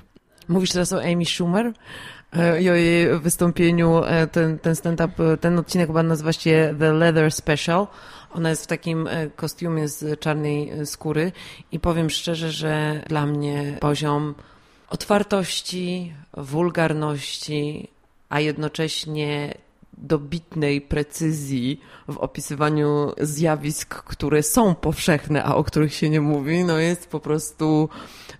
[0.48, 1.72] Mówisz teraz o Amy Schumer
[2.32, 6.74] e, i o jej wystąpieniu, e, ten, ten stand-up, e, ten odcinek chyba nazywa się
[6.78, 7.86] The Leather Special.
[8.34, 11.32] Ona jest w takim kostiumie z czarnej skóry
[11.72, 14.34] i powiem szczerze, że dla mnie poziom
[14.90, 17.88] otwartości, wulgarności,
[18.30, 19.54] a jednocześnie
[19.98, 26.78] dobitnej precyzji w opisywaniu zjawisk, które są powszechne, a o których się nie mówi, no
[26.78, 27.88] jest po prostu,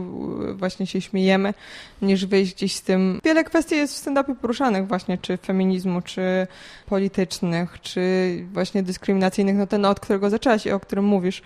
[0.51, 1.55] e, właśnie się śmiejemy,
[2.03, 3.21] niż wyjść gdzieś z tym.
[3.25, 6.47] Wiele kwestii jest w stand-upie poruszanych właśnie, czy feminizmu, czy
[6.87, 8.01] politycznych, czy
[8.53, 11.43] właśnie dyskryminacyjnych, no ten od którego zaczęłaś i o którym mówisz.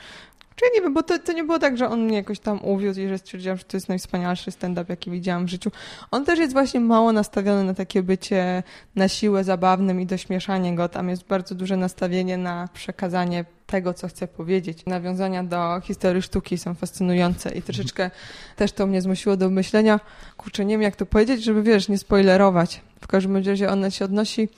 [0.57, 3.00] Czy nie wiem, bo to, to nie było tak, że on mnie jakoś tam uwiózł
[3.00, 5.70] i że stwierdziłam, że to jest najwspanialszy stand-up, jaki widziałam w życiu.
[6.11, 8.62] On też jest właśnie mało nastawiony na takie bycie
[8.96, 10.88] na siłę zabawnym i dośmieszanie go.
[10.88, 14.86] Tam jest bardzo duże nastawienie na przekazanie tego, co chcę powiedzieć.
[14.86, 18.11] Nawiązania do historii sztuki są fascynujące i troszeczkę
[18.57, 20.00] też to mnie zmusiło do myślenia,
[20.36, 22.80] kurczę, nie wiem jak to powiedzieć, żeby wiesz, nie spoilerować.
[23.00, 24.48] W każdym razie ona się odnosi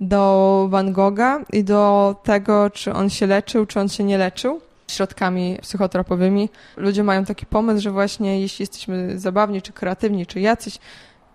[0.00, 4.60] do Van Gogha i do tego, czy on się leczył, czy on się nie leczył
[4.88, 6.48] środkami psychotropowymi.
[6.76, 10.78] Ludzie mają taki pomysł, że właśnie jeśli jesteśmy zabawni, czy kreatywni, czy jacyś,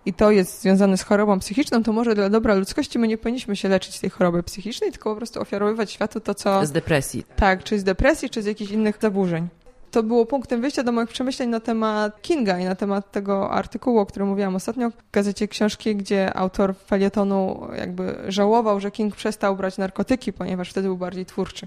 [0.06, 3.56] i to jest związane z chorobą psychiczną, to może dla dobra ludzkości my nie powinniśmy
[3.56, 6.66] się leczyć tej choroby psychicznej, tylko po prostu ofiarowywać światu to, co...
[6.66, 7.24] Z depresji.
[7.36, 9.48] Tak, czy z depresji, czy z jakichś innych zaburzeń.
[9.90, 13.98] To było punktem wyjścia do moich przemyśleń na temat Kinga i na temat tego artykułu,
[13.98, 19.56] o którym mówiłam ostatnio w gazecie książki, gdzie autor felietonu jakby żałował, że King przestał
[19.56, 21.66] brać narkotyki, ponieważ wtedy był bardziej twórczy.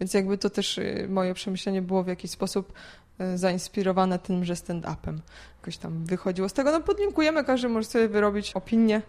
[0.00, 2.72] Więc jakby to też y, moje przemyślenie było w jakiś sposób
[3.20, 5.18] y, zainspirowane tym, że stand-upem
[5.60, 6.72] jakoś tam wychodziło z tego.
[6.72, 9.02] No podlinkujemy, każdy może sobie wyrobić opinię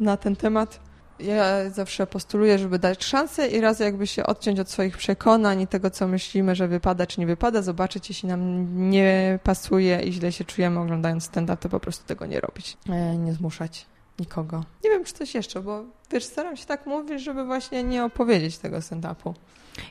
[0.00, 0.80] na ten temat.
[1.20, 5.66] Ja zawsze postuluję, żeby dać szansę i raz jakby się odciąć od swoich przekonań i
[5.66, 10.32] tego, co myślimy, że wypada czy nie wypada, zobaczyć, jeśli nam nie pasuje i źle
[10.32, 12.76] się czujemy oglądając stand-up, to po prostu tego nie robić.
[12.88, 13.86] E, nie zmuszać
[14.18, 14.64] nikogo.
[14.84, 18.58] Nie wiem, czy coś jeszcze, bo wiesz, staram się tak mówić, żeby właśnie nie opowiedzieć
[18.58, 19.34] tego stand-upu.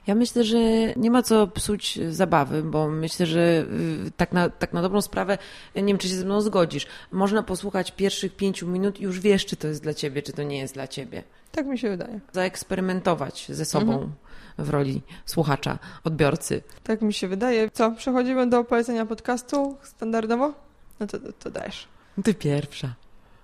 [0.07, 0.57] Ja myślę, że
[0.95, 3.65] nie ma co psuć zabawy, bo myślę, że
[4.07, 5.37] y, tak na, tak na dobrą sprawę,
[5.75, 9.45] nie wiem, czy się ze mną zgodzisz, można posłuchać pierwszych pięciu minut i już wiesz,
[9.45, 11.23] czy to jest dla ciebie, czy to nie jest dla ciebie.
[11.51, 12.19] Tak mi się wydaje.
[12.31, 14.11] Zaeksperymentować ze sobą mhm.
[14.57, 16.61] w roli słuchacza, odbiorcy.
[16.83, 17.71] Tak mi się wydaje.
[17.71, 20.53] Co, przechodzimy do polecenia podcastu standardowo?
[20.99, 21.87] No to, to, to dajesz.
[22.23, 22.95] Ty pierwsza.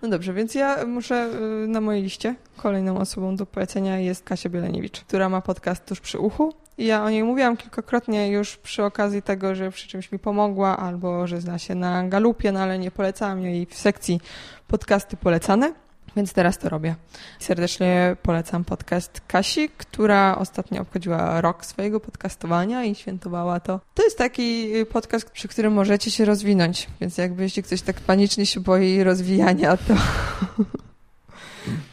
[0.04, 1.30] No dobrze, więc ja muszę
[1.64, 6.00] y, na mojej liście kolejną osobą do polecenia jest Kasia Bieleniewicz, która ma podcast tuż
[6.00, 6.54] przy uchu.
[6.78, 11.28] Ja o niej mówiłam kilkakrotnie już przy okazji tego, że przy czymś mi pomogła, albo
[11.28, 14.22] że zna się na galupie, no ale nie polecałam jej w sekcji
[14.68, 15.74] podcasty polecane.
[16.16, 16.96] Więc teraz to robię.
[17.40, 23.80] Serdecznie polecam podcast Kasi, która ostatnio obchodziła rok swojego podcastowania i świętowała to.
[23.94, 28.46] To jest taki podcast, przy którym możecie się rozwinąć, więc jakby jeśli ktoś tak panicznie
[28.46, 29.94] się boi rozwijania, to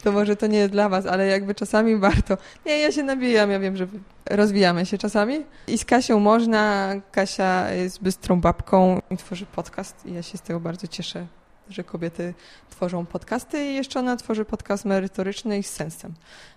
[0.03, 2.37] to może to nie jest dla was, ale jakby czasami warto.
[2.65, 3.87] Nie, ja się nabijam, ja wiem, że
[4.29, 5.45] rozwijamy się czasami.
[5.67, 6.93] I z Kasią można.
[7.11, 11.27] Kasia jest bystrą babką i tworzy podcast i ja się z tego bardzo cieszę,
[11.69, 12.33] że kobiety
[12.69, 16.13] tworzą podcasty i jeszcze ona tworzy podcast merytoryczny i z sensem.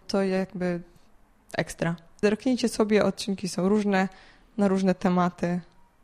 [0.09, 0.81] To jakby
[1.57, 1.97] ekstra.
[2.23, 4.09] Zerknijcie sobie, odcinki są różne,
[4.59, 5.61] na różne tematy.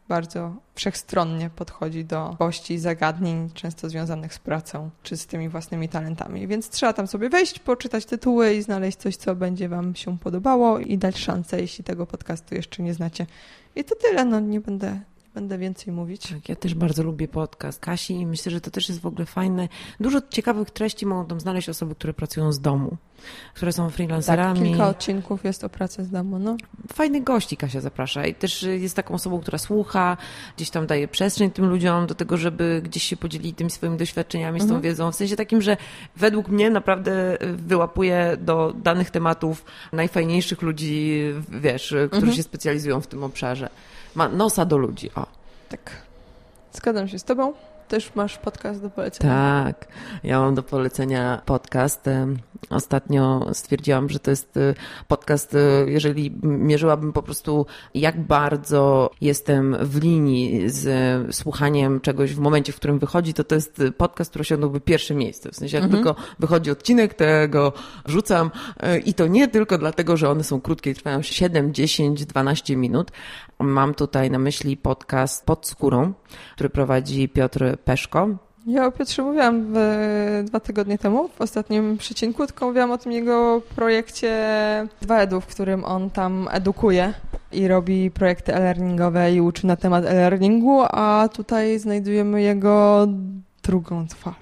[0.09, 6.47] Bardzo wszechstronnie podchodzi do gości, zagadnień, często związanych z pracą czy z tymi własnymi talentami.
[6.47, 10.79] Więc trzeba tam sobie wejść, poczytać tytuły i znaleźć coś, co będzie Wam się podobało
[10.79, 13.27] i dać szansę, jeśli tego podcastu jeszcze nie znacie.
[13.77, 15.01] I to tyle, no nie będę
[15.35, 16.29] będę więcej mówić.
[16.29, 19.27] Tak, ja też bardzo lubię podcast Kasi i myślę, że to też jest w ogóle
[19.27, 19.69] fajne.
[20.01, 22.97] Dużo ciekawych treści mogą tam znaleźć osoby, które pracują z domu,
[23.55, 24.61] które są freelancerami.
[24.61, 26.57] Tak, kilka odcinków jest o pracy z domu, no.
[26.93, 30.17] Fajnych gości Kasia zaprasza i też jest taką osobą, która słucha,
[30.57, 34.61] gdzieś tam daje przestrzeń tym ludziom do tego, żeby gdzieś się podzielili tymi swoimi doświadczeniami,
[34.61, 34.83] z tą mhm.
[34.83, 35.13] wiedzą.
[35.13, 35.77] W sensie takim, że
[36.17, 42.33] według mnie naprawdę wyłapuje do danych tematów najfajniejszych ludzi, wiesz, którzy mhm.
[42.33, 43.71] się specjalizują w tym obszarze
[44.15, 45.11] ma nosa do ludzi.
[45.15, 45.27] O.
[45.69, 45.91] Tak.
[46.73, 47.53] Zgadzam się z tobą.
[47.91, 49.65] Też masz podcast do polecenia.
[49.65, 49.89] Tak,
[50.25, 52.05] ja mam do polecenia podcast.
[52.71, 54.75] Ostatnio stwierdziłam, że to jest y,
[55.09, 62.39] podcast, y, jeżeli mierzyłabym po prostu, jak bardzo jestem w linii z słuchaniem czegoś w
[62.39, 65.51] momencie, w którym wychodzi, to to jest podcast, który osiągnąłby pierwsze miejsce.
[65.51, 66.05] W sensie, jak mhm.
[66.05, 67.73] tylko wychodzi odcinek, tego
[68.07, 68.51] rzucam
[68.83, 72.77] y, i to nie tylko dlatego, że one są krótkie i trwają 7, 10, 12
[72.77, 73.11] minut.
[73.61, 76.13] Mam tutaj na myśli podcast Pod skórą,
[76.55, 78.29] który prowadzi Piotr Peszko.
[78.67, 79.77] Ja o Piotrze mówiłam w,
[80.45, 84.29] dwa tygodnie temu, w ostatnim przecinku, tylko mówiłam o tym jego projekcie
[85.03, 87.15] 2EDU, w którym on tam edukuje
[87.53, 93.07] i robi projekty e-learningowe i uczy na temat e-learningu, a tutaj znajdujemy jego
[93.63, 94.35] drugą twarz.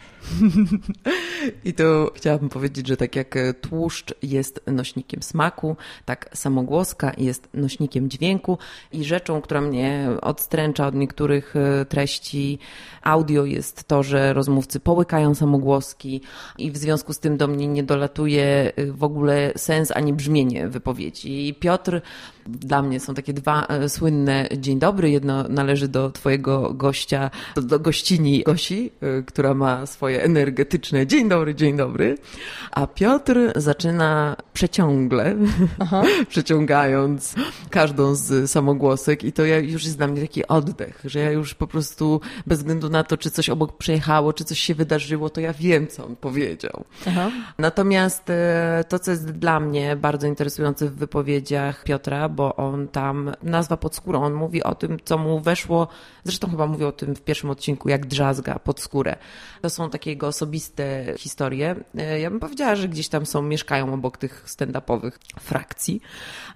[1.65, 8.11] I to chciałabym powiedzieć, że tak jak tłuszcz jest nośnikiem smaku, tak samogłoska jest nośnikiem
[8.11, 8.59] dźwięku
[8.93, 12.59] i rzeczą, która mnie odstręcza od niektórych e, treści
[13.03, 16.21] audio jest to, że rozmówcy połykają samogłoski
[16.59, 20.69] i w związku z tym do mnie nie dolatuje e, w ogóle sens ani brzmienie
[20.69, 21.49] wypowiedzi.
[21.49, 22.01] I Piotr
[22.47, 25.11] dla mnie są takie dwa e, słynne dzień dobry.
[25.11, 28.91] Jedno należy do twojego gościa, do, do gościni Gosi,
[29.27, 32.19] która ma swoje energetyczne dzień dobry, dzień dobry,
[32.71, 35.37] a Piotr zaczyna przeciągle,
[36.29, 37.35] przeciągając
[37.71, 41.55] każdą z samogłosek i to ja już jest dla mnie taki oddech, że ja już
[41.55, 45.41] po prostu bez względu na to, czy coś obok przejechało, czy coś się wydarzyło, to
[45.41, 46.85] ja wiem, co on powiedział.
[47.07, 47.31] Aha.
[47.59, 53.33] Natomiast e, to, co jest dla mnie bardzo interesujące w wypowiedziach Piotra, bo on tam,
[53.43, 55.89] nazwa pod skórą, on mówi o tym, co mu weszło,
[56.25, 59.17] zresztą chyba mówił o tym w pierwszym odcinku, jak drzazga pod skórę.
[59.63, 61.77] To są takie jego osobiste historie.
[61.99, 66.01] E, ja bym powiedziała, że gdzieś tam są, mieszkają obok tych stand-upowych frakcji.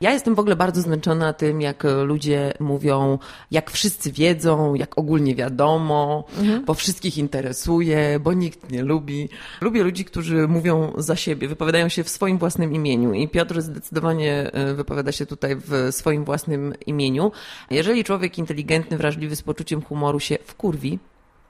[0.00, 3.18] Ja jestem w ogóle bardzo zmęczona tym, jak ludzie mówią,
[3.50, 6.64] jak wszyscy wiedzą, jak ogólnie wiadomo, mhm.
[6.64, 9.28] bo wszystkich interesuje, bo nikt nie lubi.
[9.60, 14.50] Lubię ludzi, którzy mówią za siebie, wypowiadają się w swoim własnym imieniu i Piotr zdecydowanie
[14.52, 17.32] e, wypowiada się tutaj w swoim własnym imieniu.
[17.70, 20.98] Jeżeli człowiek inteligentny, wrażliwy, z poczuciem humoru się wkurwi,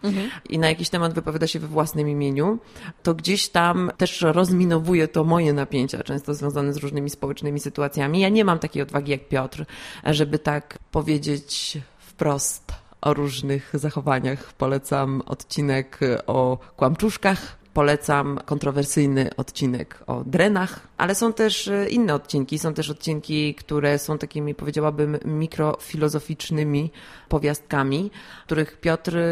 [0.02, 0.30] mhm.
[0.48, 2.58] i na jakiś temat wypowiada się we własnym imieniu,
[3.02, 8.20] to gdzieś tam też rozminowuje to moje napięcia, często związane z różnymi społecznymi sytuacjami.
[8.20, 9.64] Ja nie mam takiej odwagi jak Piotr,
[10.04, 14.52] żeby tak powiedzieć wprost o różnych zachowaniach.
[14.52, 22.58] Polecam odcinek o kłamczuszkach, polecam kontrowersyjny odcinek o drenach, ale są też e, inne odcinki.
[22.58, 26.90] Są też odcinki, które są takimi, powiedziałabym, mikrofilozoficznymi
[27.28, 28.10] powiastkami,
[28.46, 29.22] których Piotr e,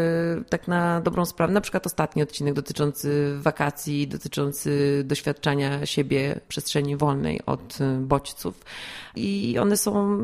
[0.49, 6.97] tak na dobrą sprawę, na przykład ostatni odcinek dotyczący wakacji, dotyczący doświadczania siebie w przestrzeni
[6.97, 8.65] wolnej od e, bodźców.
[9.15, 10.19] I one są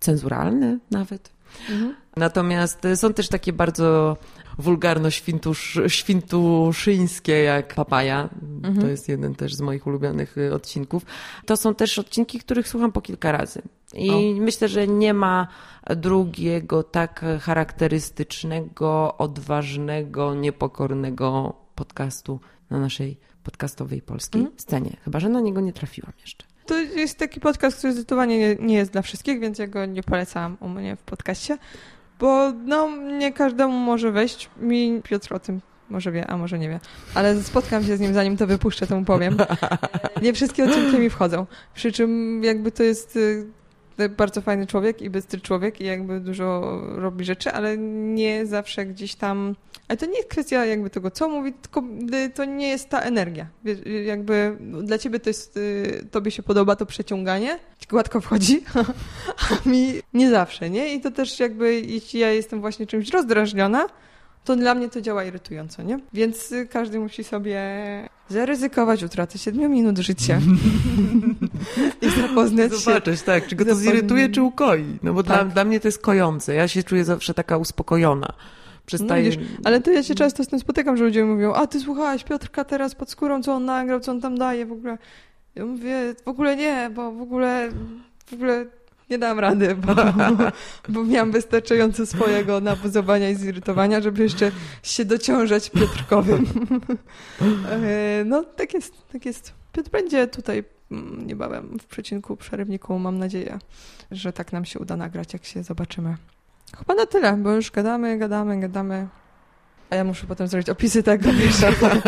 [0.00, 1.30] cenzuralne nawet.
[1.70, 1.94] Mhm.
[2.16, 4.16] Natomiast są też takie bardzo
[4.58, 8.28] wulgarno-świntuszyńskie jak papaja.
[8.42, 8.80] Mhm.
[8.80, 11.06] To jest jeden też z moich ulubionych y, odcinków.
[11.46, 13.62] To są też odcinki, których słucham po kilka razy.
[13.94, 14.20] I o.
[14.40, 15.48] myślę, że nie ma
[15.96, 22.40] drugiego tak charakterystycznego, odważnego, niepokornego podcastu
[22.70, 24.58] na naszej podcastowej polskiej mhm.
[24.58, 24.96] scenie.
[25.04, 26.44] Chyba, że na niego nie trafiłam jeszcze.
[26.66, 30.02] To jest taki podcast, który zdecydowanie nie, nie jest dla wszystkich, więc ja go nie
[30.02, 31.58] polecam u mnie w podcaście.
[32.24, 34.50] Bo no, nie każdemu może wejść.
[34.60, 35.60] Mi Piotr o tym
[35.90, 36.80] może wie, a może nie wie.
[37.14, 39.36] Ale spotkam się z nim, zanim to wypuszczę, to mu powiem.
[40.22, 41.46] Nie wszystkie odcinki mi wchodzą.
[41.74, 43.46] Przy czym jakby to jest y,
[44.16, 49.14] bardzo fajny człowiek i bystry człowiek i jakby dużo robi rzeczy, ale nie zawsze gdzieś
[49.14, 49.56] tam...
[49.88, 51.82] Ale to nie jest kwestia jakby tego, co mówi, tylko
[52.14, 53.46] y, to nie jest ta energia.
[54.04, 57.58] Jakby dla ciebie to jest, y, tobie się podoba to przeciąganie,
[57.90, 58.64] gładko wchodzi,
[59.50, 60.94] a mi nie zawsze, nie?
[60.94, 63.86] I to też jakby, jeśli ja jestem właśnie czymś rozdrażniona,
[64.44, 65.98] to dla mnie to działa irytująco, nie?
[66.12, 67.62] Więc y, każdy musi sobie
[68.28, 70.40] zaryzykować utratę 7 minut życia
[72.02, 72.78] i zapoznać się.
[72.78, 74.98] Zobaczyć, tak, czy go to zirytuje, czy ukoi.
[75.02, 75.44] No bo tak.
[75.44, 76.54] dla, dla mnie to jest kojące.
[76.54, 78.32] Ja się czuję zawsze taka uspokojona.
[78.86, 79.30] Przestaje...
[79.30, 82.24] No, ale to ja się często z tym spotykam, że ludzie mówią, a ty słuchałaś
[82.24, 84.98] Piotrka teraz pod skórą, co on nagrał, co on tam daje w ogóle.
[85.54, 87.70] Ja mówię, w ogóle nie, bo w ogóle,
[88.26, 88.66] w ogóle
[89.14, 89.94] nie dam rady, bo,
[90.92, 94.50] bo miałam wystarczająco swojego nabuzowania i zirytowania, żeby jeszcze
[94.82, 96.46] się dociążać Piotrkowym.
[97.70, 99.52] E, no, tak jest, tak jest.
[99.72, 102.98] Piotr będzie tutaj mm, niebawem w przecinku, przerywniku.
[102.98, 103.58] Mam nadzieję,
[104.10, 106.16] że tak nam się uda nagrać, jak się zobaczymy.
[106.78, 109.08] Chyba na tyle, bo już gadamy, gadamy, gadamy.
[109.94, 111.60] A ja muszę potem zrobić opisy tego, wiesz.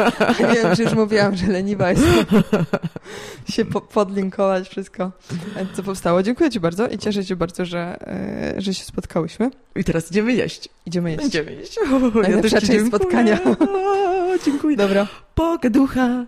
[0.49, 2.03] nie wiem, czy już mówiłam, że leniwa jest
[3.55, 5.12] się po podlinkować wszystko,
[5.74, 6.22] co powstało.
[6.22, 7.97] Dziękuję Ci bardzo i cieszę się bardzo, że,
[8.57, 9.51] e, że się spotkałyśmy.
[9.76, 10.68] I teraz idziemy jeść.
[10.87, 11.26] Idziemy jeść.
[11.26, 11.78] Idziemy jeść.
[11.78, 13.45] O, Najlepsza ja część spotkania.
[13.45, 14.76] O, dziękuję.
[14.76, 15.07] Dobra.
[15.34, 16.24] Pogaducha.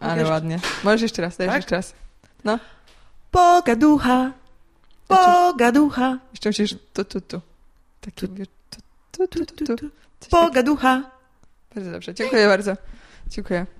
[0.00, 0.60] Ale ładnie.
[0.84, 1.62] Możesz jeszcze raz, dajesz tak?
[1.62, 1.94] jeszcze raz.
[2.44, 2.58] No.
[3.30, 4.32] Pogaducha.
[5.08, 6.18] Pogaducha.
[6.32, 7.40] Jeszcze musisz tu, tu, tu.
[8.00, 8.46] Taki, tu,
[9.10, 9.97] tu, tu, tu, tu.
[10.30, 11.10] Pogaducha.
[11.74, 12.14] Bardzo dobrze.
[12.14, 12.76] Dziękuję bardzo.
[13.26, 13.66] Dziękuję.